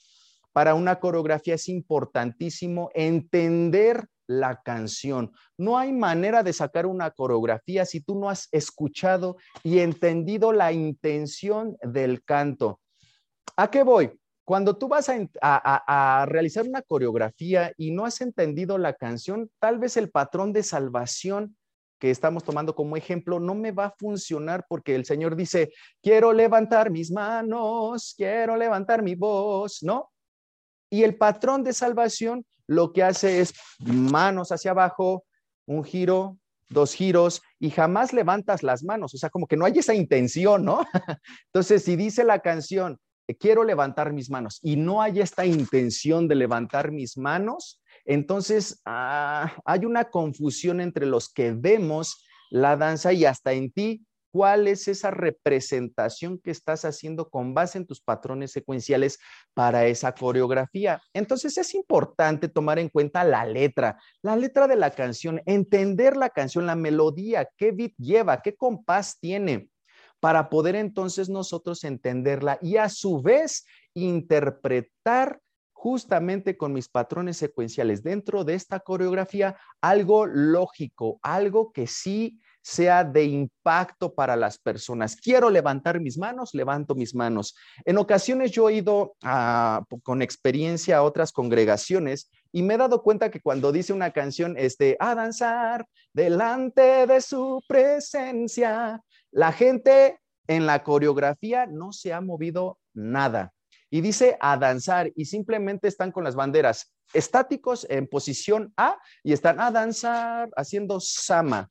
[0.53, 5.31] Para una coreografía es importantísimo entender la canción.
[5.57, 10.71] No hay manera de sacar una coreografía si tú no has escuchado y entendido la
[10.71, 12.81] intención del canto.
[13.55, 14.11] ¿A qué voy?
[14.47, 19.97] Cuando tú vas a, realizar una coreografía y no has entendido la canción, tal vez
[19.97, 21.57] el patrón de salvación
[21.99, 26.31] que estamos tomando como ejemplo no me va a funcionar porque el Señor dice, quiero
[26.31, 30.11] levantar mis manos, quiero levantar mi voz, ¿no?
[30.89, 35.25] Y el patrón de salvación lo que hace es manos hacia abajo,
[35.65, 36.37] un giro,
[36.69, 40.63] dos giros y jamás levantas las manos, o sea, como que no hay esa intención,
[40.63, 40.85] ¿no?
[41.47, 42.97] Entonces, si dice la canción,
[43.35, 49.53] quiero levantar mis manos y no hay esta intención de levantar mis manos, Entonces, ah,
[49.65, 54.87] hay una confusión entre los que vemos la danza y hasta en ti cuál es
[54.87, 59.19] esa representación que estás haciendo con base en tus patrones secuenciales
[59.53, 61.01] para esa coreografía.
[61.13, 66.29] Entonces es importante tomar en cuenta la letra, la letra de la canción, entender la
[66.29, 69.69] canción, la melodía, qué beat lleva, qué compás tiene
[70.19, 75.39] para poder entonces nosotros entenderla y a su vez interpretar
[75.73, 83.05] justamente con mis patrones secuenciales dentro de esta coreografía algo lógico, algo que sí sea
[83.05, 85.15] de impacto para las personas.
[85.15, 87.55] Quiero levantar mis manos, levanto mis manos.
[87.85, 89.15] En ocasiones yo he ido
[90.03, 94.55] con experiencia a otras congregaciones y me he dado cuenta que cuando dice una canción,
[94.57, 99.01] este, a danzar delante de su presencia,
[99.37, 103.53] la gente en la coreografía no se ha movido nada.
[103.91, 109.33] Y dice a danzar y simplemente están con las banderas estáticos en posición A y
[109.33, 111.69] están a danzar haciendo sama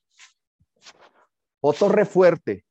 [1.61, 2.65] o torre fuerte,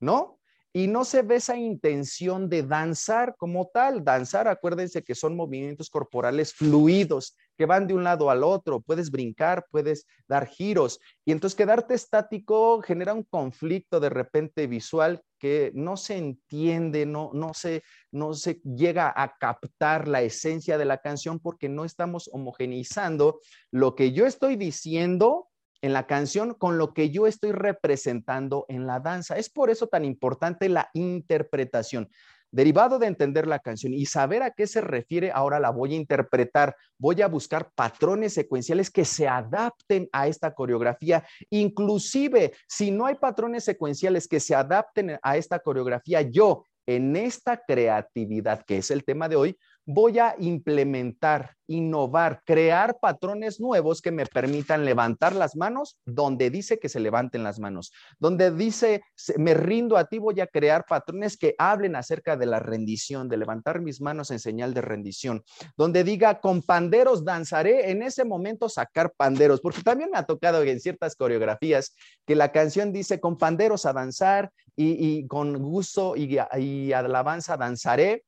[0.00, 0.38] ¿no?
[0.72, 4.02] Y no se ve esa intención de danzar como tal.
[4.02, 8.80] Danzar, acuérdense que son movimientos corporales fluidos que van de un lado al otro.
[8.80, 11.00] Puedes brincar, puedes dar giros.
[11.24, 17.30] Y entonces quedarte estático genera un conflicto de repente visual que no se entiende, no,
[17.34, 17.82] no, se,
[18.12, 23.40] no se llega a captar la esencia de la canción porque no estamos homogeneizando
[23.72, 25.48] lo que yo estoy diciendo
[25.80, 29.36] en la canción con lo que yo estoy representando en la danza.
[29.36, 32.08] Es por eso tan importante la interpretación.
[32.50, 35.96] Derivado de entender la canción y saber a qué se refiere, ahora la voy a
[35.96, 36.74] interpretar.
[36.98, 41.24] Voy a buscar patrones secuenciales que se adapten a esta coreografía.
[41.50, 47.62] Inclusive, si no hay patrones secuenciales que se adapten a esta coreografía, yo en esta
[47.66, 49.58] creatividad, que es el tema de hoy,
[49.90, 56.78] voy a implementar, innovar, crear patrones nuevos que me permitan levantar las manos donde dice
[56.78, 57.90] que se levanten las manos.
[58.18, 59.00] Donde dice,
[59.38, 63.38] me rindo a ti, voy a crear patrones que hablen acerca de la rendición, de
[63.38, 65.42] levantar mis manos en señal de rendición.
[65.74, 70.62] Donde diga, con panderos danzaré, en ese momento sacar panderos, porque también me ha tocado
[70.64, 71.94] en ciertas coreografías
[72.26, 78.22] que la canción dice, con panderos a danzar y, con gusto y, y alabanza danzaré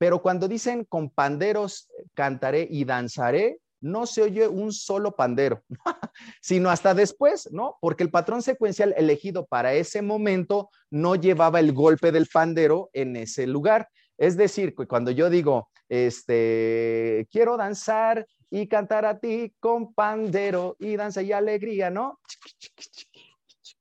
[0.00, 5.62] pero cuando dicen con panderos cantaré y danzaré, no se oye un solo pandero,
[6.40, 7.76] sino hasta después, ¿no?
[7.82, 13.14] Porque el patrón secuencial elegido para ese momento no llevaba el golpe del pandero en
[13.14, 13.90] ese lugar.
[14.16, 20.96] Es decir, cuando yo digo, este, quiero danzar y cantar a ti con pandero y
[20.96, 22.18] danza y alegría, ¿no?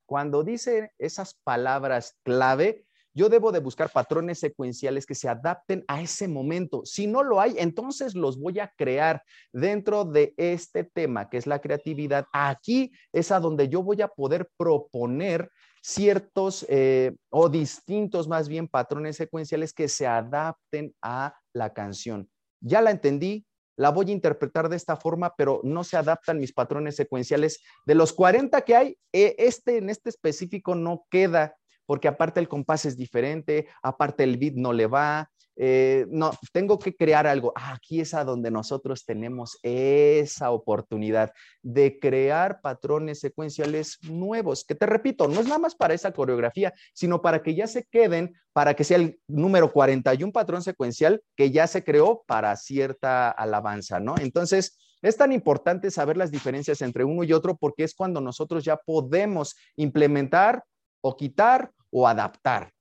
[0.06, 2.84] Cuando dice esas palabras clave,
[3.20, 6.84] yo debo de buscar patrones secuenciales que se adapten a ese momento.
[6.86, 11.46] Si no lo hay, entonces los voy a crear dentro de este tema que es
[11.46, 12.28] la creatividad.
[12.32, 15.52] Aquí es a donde yo voy a poder proponer
[15.84, 22.30] ciertos eh, o distintos más bien patrones secuenciales que se adapten a la canción.
[22.62, 23.46] Ya la entendí,
[23.76, 27.60] la voy a interpretar de esta forma, pero no se adaptan mis patrones secuenciales.
[27.86, 31.59] De los 40 que hay, eh, este en este específico no queda
[31.90, 36.78] porque aparte el compás es diferente, aparte el beat no le va, eh, no, tengo
[36.78, 37.52] que crear algo.
[37.56, 41.34] Ah, aquí es a donde nosotros tenemos esa oportunidad
[41.64, 46.76] de crear patrones secuenciales nuevos, que te repito, no es nada más para esa coreografía,
[46.94, 51.50] sino para que ya se queden, para que sea el número 41 patrón secuencial que
[51.50, 54.14] ya se creó para cierta alabanza, ¿no?
[54.20, 58.64] Entonces, es tan importante saber las diferencias entre uno y otro porque es cuando nosotros
[58.64, 60.64] ya podemos implementar
[61.02, 62.74] o quitar o adaptar.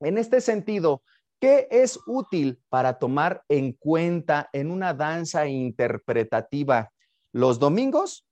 [0.00, 1.02] En este sentido,
[1.40, 6.90] ¿qué es útil para tomar en cuenta en una danza interpretativa?
[7.32, 8.26] Los domingos,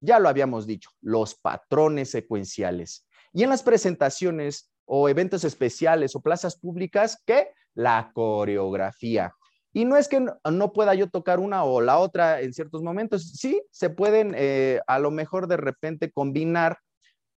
[0.00, 3.06] ya lo habíamos dicho, los patrones secuenciales.
[3.32, 7.48] Y en las presentaciones o eventos especiales o plazas públicas, ¿qué?
[7.74, 9.34] La coreografía.
[9.72, 13.32] Y no es que no, pueda yo tocar una o la otra en ciertos momentos,
[13.32, 16.78] sí, se pueden eh, a lo mejor de repente combinar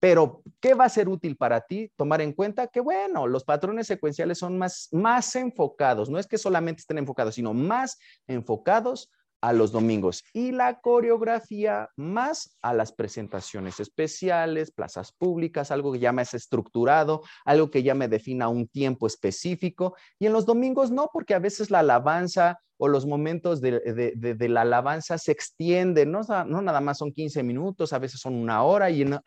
[0.03, 2.67] pero, ¿qué va a ser útil para ti tomar en cuenta?
[2.67, 7.35] Que, bueno, los patrones secuenciales son más, más enfocados, no es que solamente estén enfocados,
[7.35, 7.97] sino más
[8.27, 15.93] enfocados a los domingos y la coreografía más a las presentaciones especiales, plazas públicas, algo
[15.93, 19.95] que ya me es estructurado, algo que ya me defina un tiempo específico.
[20.19, 24.61] Y en los domingos no, porque a veces la alabanza o los momentos de, la
[24.61, 26.21] alabanza se extienden, ¿no?
[26.45, 29.19] no, nada más son 15 minutos, a veces son una hora y en,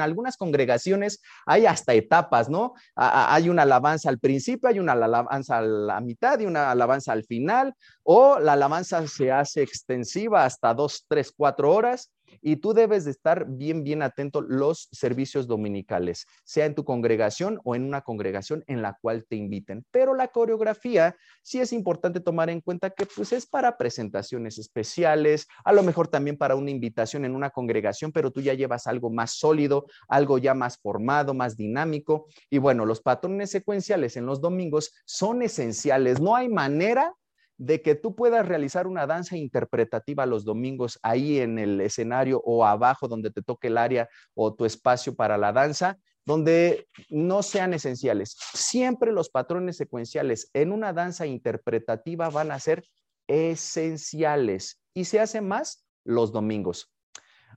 [0.00, 2.74] algunas congregaciones hay hasta etapas, ¿no?
[2.94, 7.24] hay una alabanza al principio, hay una alabanza a la mitad y una alabanza al
[7.24, 12.10] final, o la alabanza se hace extensiva hasta dos, tres, cuatro horas
[12.40, 17.60] y tú debes de estar bien, bien atento los servicios dominicales, sea en tu congregación
[17.64, 19.84] o en una congregación en la cual te inviten.
[19.90, 25.46] Pero la coreografía sí es importante tomar en cuenta que pues es para presentaciones especiales,
[25.64, 29.10] a lo mejor también para una invitación en una congregación, pero tú ya llevas algo
[29.10, 32.26] más sólido, algo ya más formado, más dinámico.
[32.50, 36.20] Y bueno, los patrones secuenciales en los domingos son esenciales.
[36.20, 37.14] No hay manera
[37.56, 42.64] de que tú puedas realizar una danza interpretativa los domingos ahí en el escenario o
[42.64, 47.74] abajo donde te toque el área o tu espacio para la danza, donde no sean
[47.74, 48.36] esenciales.
[48.54, 52.84] Siempre los patrones secuenciales en una danza interpretativa van a ser
[53.28, 56.90] esenciales y se hace más los domingos.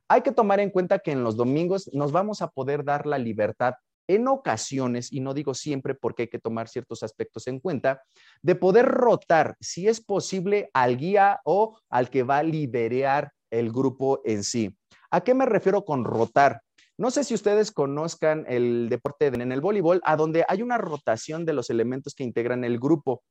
[0.09, 3.17] Hay que tomar en cuenta que en los domingos nos vamos a poder dar la
[3.17, 3.73] libertad
[4.07, 8.01] en ocasiones, y no digo siempre porque hay que tomar ciertos aspectos en cuenta,
[8.41, 13.71] de poder rotar, si es posible, al guía o al que va a liderar el
[13.71, 14.75] grupo en sí.
[15.11, 16.61] ¿A qué me refiero con rotar?
[16.97, 21.45] No sé si ustedes conozcan el deporte en el voleibol, a donde hay una rotación
[21.45, 23.21] de los elementos que integran el grupo.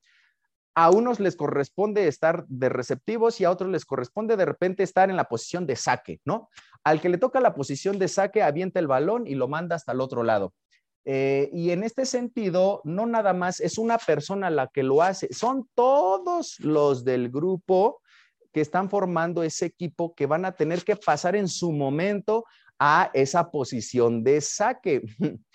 [0.78, 5.08] A unos les corresponde estar de receptivos y a otros les corresponde de repente estar
[5.08, 6.50] en la posición de saque, ¿no?
[6.84, 9.92] Al que le toca la posición de saque, avienta el balón y lo manda hasta
[9.92, 10.52] el otro lado.
[11.06, 15.32] Eh, y en este sentido, no nada más es una persona la que lo hace,
[15.32, 18.02] son todos los del grupo
[18.52, 22.44] que están formando ese equipo que van a tener que pasar en su momento
[22.78, 25.00] a esa posición de saque.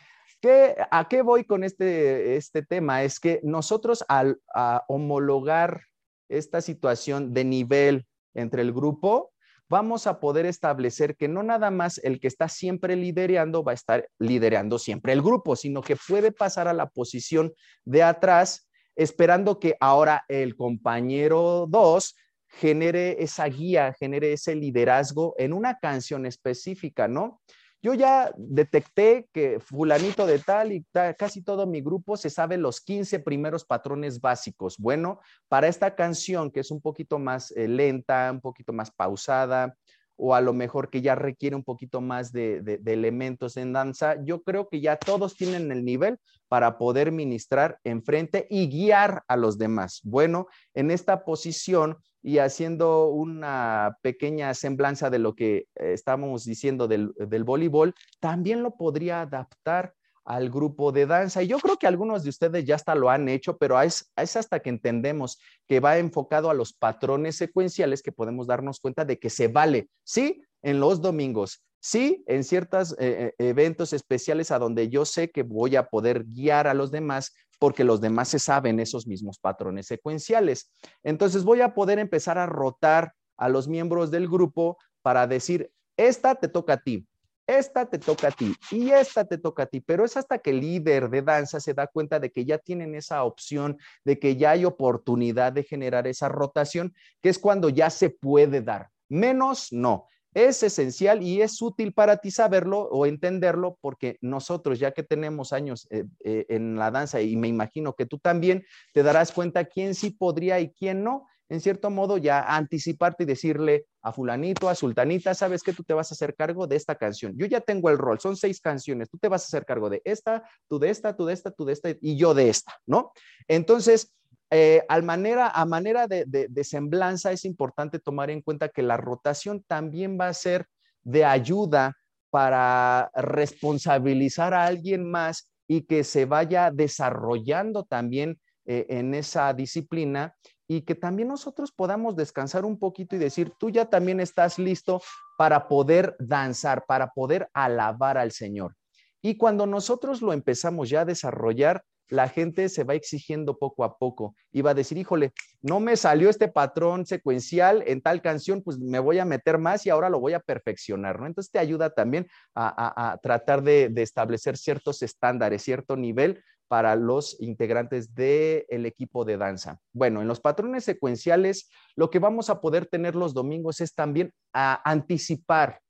[0.44, 3.04] ¿A qué voy con este, este tema?
[3.04, 4.40] Es que nosotros al
[4.88, 5.82] homologar
[6.30, 9.32] esta situación de nivel entre el grupo,
[9.70, 13.76] vamos a poder establecer que no nada más el que está siempre liderando va a
[13.76, 17.54] estar liderando siempre el grupo, sino que puede pasar a la posición
[17.86, 22.16] de atrás esperando que ahora el compañero 2
[22.48, 27.42] genere esa guía, genere ese liderazgo en una canción específica, ¿no?
[27.84, 30.86] Yo ya detecté que fulanito de tal y
[31.18, 34.78] casi todo mi grupo se sabe los 15 primeros patrones básicos.
[34.78, 39.76] Bueno, para esta canción que es un poquito más eh, lenta, un poquito más pausada,
[40.24, 44.44] o a lo mejor que ya requiere un poquito más de, elementos en danza, yo
[44.44, 49.58] creo que ya todos tienen el nivel para poder ministrar enfrente y guiar a los
[49.58, 50.00] demás.
[50.04, 50.46] Bueno,
[50.76, 57.16] en esta posición y haciendo una pequeña semblanza de lo que eh, estábamos diciendo del,
[57.44, 59.96] voleibol, también lo podría adaptar
[60.26, 61.44] al grupo de danza.
[61.44, 64.36] Y yo creo que algunos de ustedes ya hasta lo han hecho, pero es, es,
[64.36, 69.20] hasta que entendemos que va enfocado a los patrones secuenciales que podemos darnos cuenta de
[69.20, 74.60] que se vale, sí, en los domingos, sí, en ciertos eh, eh, eventos especiales a
[74.60, 78.40] donde yo sé que voy a poder guiar a los demás, porque los demás se
[78.40, 80.72] saben esos mismos patrones secuenciales.
[81.04, 86.36] Entonces voy a poder empezar a rotar a los miembros del grupo para decir, esta
[86.36, 87.08] te toca a ti,
[87.48, 90.52] esta te toca a ti y esta te toca a ti, pero es hasta que
[90.52, 94.36] el líder de danza se da cuenta de que ya tienen esa opción, de que
[94.36, 98.90] ya hay oportunidad de generar esa rotación, que es cuando ya se puede dar.
[99.10, 104.92] Menos no es esencial y es útil para ti saberlo o entenderlo porque nosotros, ya
[104.92, 108.64] que tenemos años eh, eh, en la danza y me imagino que tú también,
[108.94, 111.28] te darás cuenta quién sí podría y quién no.
[111.52, 115.94] En cierto modo, ya anticiparte y decirle a fulanito, a sultanita, sabes que tú te
[115.94, 117.34] vas a hacer cargo de esta canción.
[117.36, 120.02] Yo ya tengo el rol, son seis canciones, tú te vas a hacer cargo de
[120.06, 123.12] esta, tú de esta, tú de esta, tú de esta y yo de esta, ¿no?
[123.50, 124.14] Entonces,
[124.50, 130.18] eh, manera, a manera de, semblanza es importante tomar en cuenta que la rotación también
[130.18, 130.68] va a ser
[131.04, 131.98] de ayuda
[132.30, 140.34] para responsabilizar a alguien más y que se vaya desarrollando también eh, en esa disciplina
[140.74, 145.02] y que también nosotros podamos descansar un poquito y decir, tú ya también estás listo
[145.38, 148.78] para poder danzar, para poder alabar al Señor.
[149.22, 153.98] Y cuando nosotros lo empezamos ya a desarrollar, la gente se va exigiendo poco a
[153.98, 158.62] poco y va a decir, híjole, no me salió este patrón secuencial en tal canción,
[158.62, 161.28] pues me voy a meter más y ahora lo voy a perfeccionar, ¿no?
[161.28, 166.42] Entonces te ayuda también a, tratar de, establecer ciertos estándares, cierto nivel
[166.72, 169.82] para los integrantes del equipo de danza.
[169.92, 174.32] Bueno, en los patrones secuenciales, lo que vamos a poder tener los domingos es también
[174.54, 175.82] a anticipar.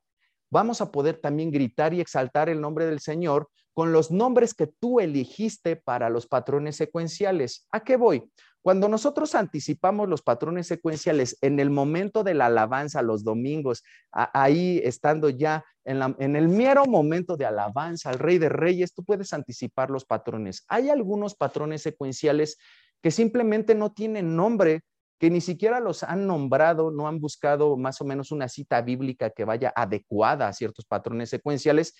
[0.50, 4.66] Vamos a poder también gritar y exaltar el nombre del Señor con los nombres que
[4.66, 7.68] tú elegiste para los patrones secuenciales.
[7.72, 8.32] ¿A qué voy?
[8.62, 14.80] Cuando nosotros anticipamos los patrones secuenciales en el momento de la alabanza, los domingos, ahí
[14.84, 19.90] estando ya en, el mero momento de alabanza al Rey de Reyes, tú puedes anticipar
[19.90, 20.64] los patrones.
[20.68, 22.58] Hay algunos patrones secuenciales
[23.02, 24.84] que simplemente no tienen nombre,
[25.18, 29.32] que ni siquiera los han nombrado, no han buscado más o menos una cita bíblica
[29.32, 31.96] que vaya adecuada a ciertos patrones secuenciales.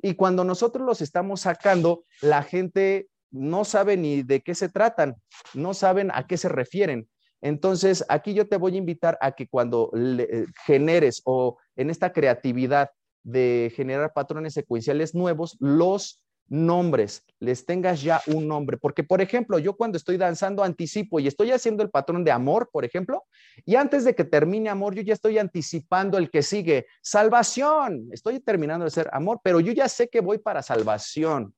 [0.00, 5.16] Y cuando nosotros los estamos sacando, la gente no saben ni de qué se tratan,
[5.54, 7.08] no saben a qué se refieren.
[7.40, 12.12] Entonces, aquí yo te voy a invitar a que cuando eh, generes o en esta
[12.12, 12.90] creatividad
[13.22, 18.76] de generar patrones secuenciales nuevos, los nombres, les tengas ya un nombre.
[18.76, 22.70] Porque, por ejemplo, yo cuando estoy danzando anticipo y estoy haciendo el patrón de amor,
[22.72, 23.24] por ejemplo,
[23.64, 28.08] y antes de que termine amor, yo ya estoy anticipando el que sigue, salvación.
[28.12, 31.54] Estoy terminando de ser amor, pero yo ya sé que voy para salvación,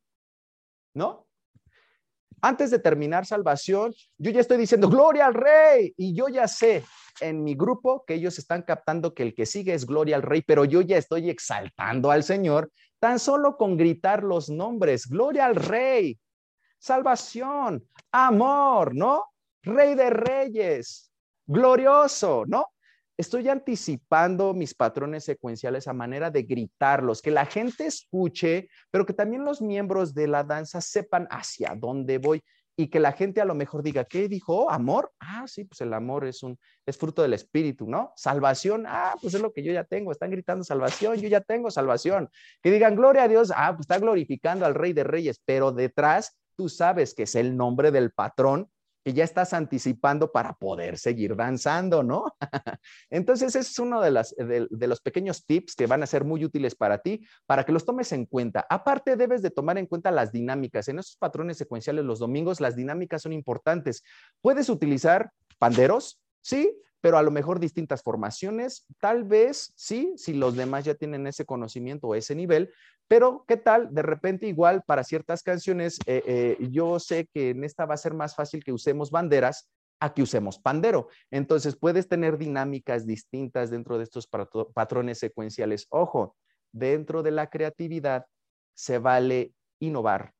[0.95, 1.28] ¿no?
[2.41, 6.85] Antes de terminar salvación, yo ya estoy diciendo, gloria al rey, y yo ya sé
[7.21, 10.43] en mi grupo que ellos están captando que el que sigue es gloria al rey,
[10.43, 15.57] pero yo ya estoy exaltando al Señor tan solo con gritar los nombres, gloria al
[15.57, 16.19] rey,
[16.79, 19.25] salvación, amor, ¿no?
[19.63, 21.13] Rey de reyes,
[21.47, 22.67] glorioso, ¿no?
[23.19, 29.13] Estoy anticipando mis patrones secuenciales a manera de gritarlos, que la gente escuche, pero que
[29.13, 32.43] también los miembros de la danza sepan hacia dónde voy
[32.77, 34.71] y que la gente a lo mejor diga, ¿qué dijo?
[34.71, 35.11] ¿Amor?
[35.19, 36.57] Ah, sí, pues el amor es un
[36.87, 38.13] es fruto del espíritu, ¿no?
[38.15, 41.73] Salvación, ah, pues es lo que yo ya tengo, están gritando salvación, yo ya tengo
[41.73, 42.31] salvación.
[42.63, 46.39] Que digan gloria a Dios, ah, pues está glorificando al Rey de Reyes, pero detrás
[46.55, 48.71] tú sabes que es el nombre del patrón
[49.05, 52.37] que ya estás anticipando para poder seguir danzando, ¿no?
[53.11, 56.75] Entonces, ese es uno de, de, los pequeños tips que van a ser muy útiles
[56.75, 58.67] para ti, para que los tomes en cuenta.
[58.69, 60.89] Aparte, debes de tomar en cuenta las dinámicas.
[60.89, 64.03] En esos patrones secuenciales los domingos, las dinámicas son importantes.
[64.41, 70.57] Puedes utilizar panderos, sí, pero a lo mejor distintas formaciones, tal vez sí, si los
[70.57, 72.73] demás ya tienen ese conocimiento o ese nivel,
[73.07, 73.95] pero ¿qué tal?
[73.95, 77.99] De repente igual para ciertas canciones, eh, eh, yo sé que en esta va a
[77.99, 79.71] ser más fácil que usemos banderas
[80.01, 81.09] a que usemos pandero.
[81.31, 84.29] Entonces puedes tener dinámicas distintas dentro de estos
[84.75, 85.87] patrones secuenciales.
[85.91, 86.37] Ojo,
[86.73, 88.27] dentro de la creatividad
[88.75, 90.35] se vale innovar,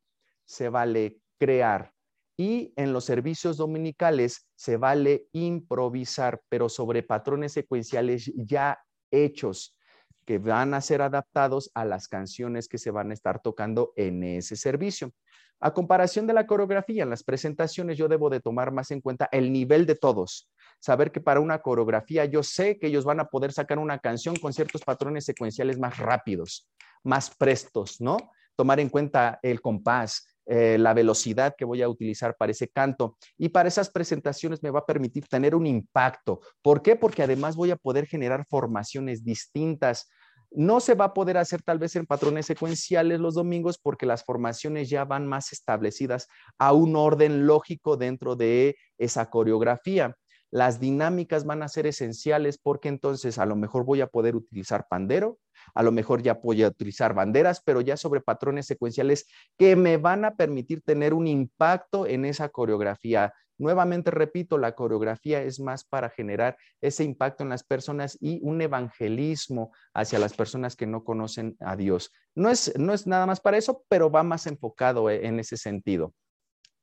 [0.45, 1.93] se vale crear,
[2.41, 8.79] y en los servicios dominicales se vale improvisar, pero sobre patrones secuenciales ya
[9.11, 9.77] hechos
[10.25, 14.23] que van a ser adaptados a las canciones que se van a estar tocando en
[14.23, 15.13] ese servicio.
[15.59, 19.29] A comparación de la coreografía, en las presentaciones yo debo de tomar más en cuenta
[19.33, 20.49] el nivel de todos.
[20.79, 24.37] Saber que para una coreografía yo sé que ellos van a poder sacar una canción
[24.37, 26.71] con ciertos patrones secuenciales más rápidos,
[27.03, 28.17] más prestos, ¿no?
[28.55, 33.19] Tomar en cuenta el compás, eh, la velocidad que voy a utilizar para ese canto.
[33.37, 36.41] Y para esas presentaciones me va a permitir tener un impacto.
[36.63, 36.97] ¿Por qué?
[36.97, 40.09] Porque además voy a poder generar formaciones distintas.
[40.51, 44.25] No se va a poder hacer tal vez en patrones secuenciales los domingos porque las
[44.25, 50.17] formaciones ya van más establecidas a un orden lógico dentro de esa coreografía.
[50.51, 54.87] Las dinámicas van a ser esenciales porque entonces a lo mejor voy a poder utilizar
[54.89, 55.39] pandero,
[55.75, 60.25] a lo mejor ya voy utilizar banderas, pero ya sobre patrones secuenciales que me van
[60.25, 63.33] a permitir tener un impacto en esa coreografía.
[63.59, 68.63] Nuevamente repito, la coreografía es más para generar ese impacto en las personas y un
[68.63, 72.13] evangelismo hacia las personas que no conocen a Dios.
[72.37, 75.57] No es, no es nada más para eso, pero va más enfocado e, en ese
[75.57, 76.15] sentido.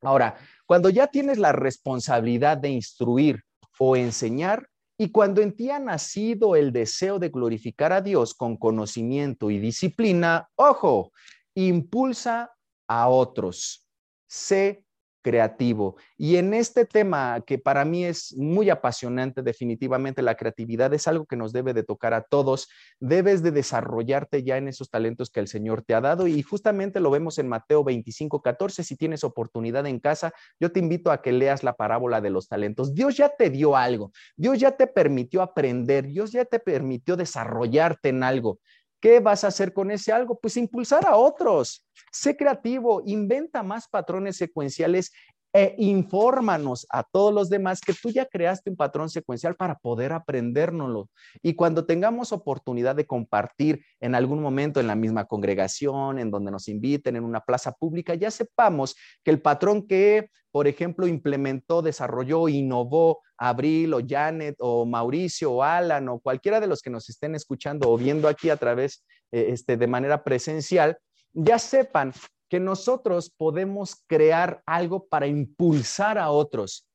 [0.01, 3.43] Ahora, cuando ya tienes la responsabilidad de instruir
[3.79, 4.67] o enseñar,
[4.97, 9.59] y cuando en ti ha nacido el deseo de glorificar a Dios con conocimiento y
[9.59, 11.11] disciplina, ojo,
[11.53, 12.53] impulsa
[12.87, 13.85] a otros.
[14.27, 14.84] Sé
[15.25, 15.95] creativo.
[16.19, 21.25] Y en este tema que para mí es muy apasionante, definitivamente la creatividad es algo
[21.25, 22.69] que nos debe de tocar a todos.
[22.99, 26.99] Debes de desarrollarte ya en esos talentos que el Señor te ha dado y justamente
[26.99, 28.83] lo vemos en Mateo 25, 14.
[28.83, 32.47] Si tienes oportunidad en casa, yo te invito a que leas la parábola de los
[32.47, 32.93] talentos.
[32.93, 38.09] Dios ya te dio algo, Dios ya te permitió aprender, Dios ya te permitió desarrollarte
[38.09, 38.59] en algo.
[39.05, 40.39] ¿Qué vas a hacer con ese algo?
[40.39, 41.85] Pues impulsar a otros.
[42.11, 45.11] Sé creativo, inventa más patrones secuenciales
[45.57, 50.11] e infórmanos a todos los demás que tú ya creaste un patrón secuencial para poder
[50.11, 51.09] aprendérnoslo.
[51.41, 56.51] Y cuando tengamos oportunidad de compartir en algún momento en la misma congregación, en donde
[56.51, 61.81] nos inviten, en una plaza pública, ya sepamos que el patrón que, por ejemplo, implementó,
[61.81, 67.07] desarrolló, innovó Abril o Janet o Mauricio o Alan o cualquiera de los que nos
[67.07, 70.97] estén escuchando o viendo aquí a través eh, este, de manera presencial,
[71.31, 72.11] ya sepan
[72.49, 76.87] que nosotros podemos crear algo para impulsar a otros.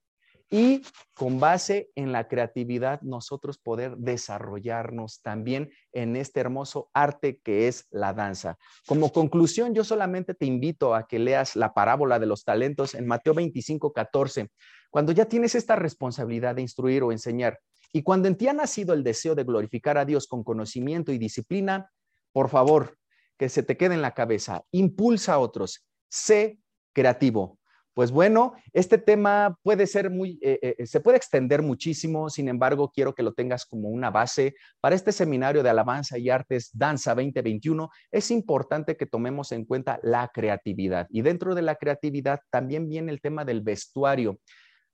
[0.52, 0.82] y
[1.14, 7.86] con base en la creatividad nosotros poder desarrollarnos también en este hermoso arte que es
[7.90, 8.58] la danza.
[8.84, 13.06] Como conclusión, yo solamente te invito a que leas la parábola de los talentos en
[13.06, 14.50] Mateo 25, 14.
[14.90, 17.60] Cuando ya tienes esta responsabilidad de instruir o enseñar
[17.92, 21.18] y cuando en ti ha nacido el deseo de glorificar a Dios con conocimiento y
[21.18, 21.90] disciplina,
[22.32, 22.96] por favor,
[23.40, 26.58] que se te quede en la cabeza, impulsa a otros, sé
[26.92, 27.58] creativo.
[27.94, 32.92] Pues bueno, este tema puede ser muy, eh, eh, se puede extender muchísimo, sin embargo,
[32.94, 37.14] quiero que lo tengas como una base para este seminario de alabanza y artes Danza
[37.14, 37.88] 2021.
[38.10, 43.10] Es importante que tomemos en cuenta la creatividad y dentro de la creatividad también viene
[43.10, 44.38] el tema del vestuario.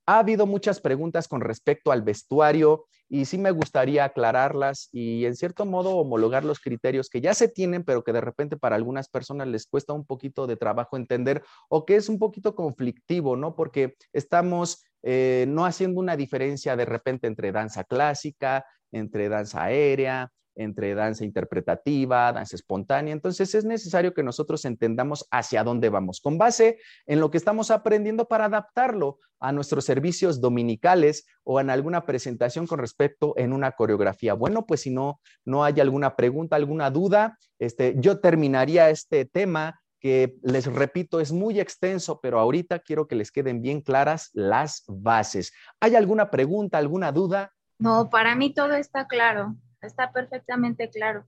[0.07, 5.34] Ha habido muchas preguntas con respecto al vestuario y sí me gustaría aclararlas y en
[5.34, 9.09] cierto modo homologar los criterios que ya se tienen, pero que de repente para algunas
[9.09, 13.57] personas les cuesta un poquito de trabajo entender o que es un poquito conflictivo, ¿no?
[13.57, 20.30] Porque estamos eh, no haciendo una diferencia de repente entre danza clásica, entre danza aérea,
[20.57, 23.12] entre danza interpretativa, danza espontánea.
[23.12, 27.70] Entonces es necesario que nosotros entendamos hacia dónde vamos, con base en lo que estamos
[27.70, 33.72] aprendiendo para adaptarlo a nuestros servicios dominicales o en alguna presentación con respecto en una
[33.72, 34.34] coreografía.
[34.34, 39.80] Bueno, pues si no, no hay alguna pregunta, alguna duda, este, yo terminaría este tema
[40.00, 44.84] que les repito es muy extenso, pero ahorita quiero que les queden bien claras las
[44.86, 45.52] bases.
[45.80, 47.52] ¿Hay alguna pregunta, alguna duda?
[47.78, 49.54] No, para mí todo está claro
[49.87, 51.26] está perfectamente claro.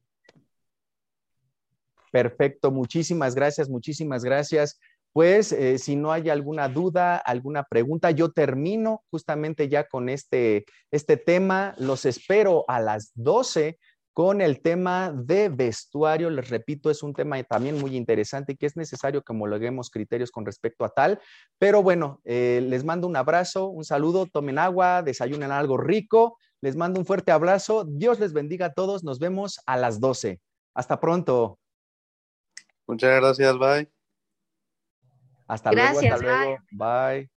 [2.11, 4.78] Perfecto, muchísimas gracias, muchísimas gracias.
[5.12, 10.64] Pues eh, si no hay alguna duda, alguna pregunta, yo termino justamente ya con este,
[10.90, 11.74] este tema.
[11.78, 13.78] Los espero a las 12
[14.12, 16.28] con el tema de vestuario.
[16.30, 20.30] Les repito, es un tema también muy interesante y que es necesario que homologuemos criterios
[20.30, 21.20] con respecto a tal.
[21.59, 26.76] Pero bueno, eh, les mando un abrazo, un saludo, tomen agua, desayunen algo rico les
[26.76, 27.84] mando un fuerte abrazo.
[27.84, 29.04] Dios les bendiga a todos.
[29.04, 30.40] Nos vemos a las 12.
[30.74, 31.59] Hasta pronto.
[32.86, 33.59] Muchas gracias.
[33.59, 33.92] Bye.
[35.46, 35.98] Hasta luego.
[35.98, 36.59] Hasta luego.
[36.72, 37.38] Bye.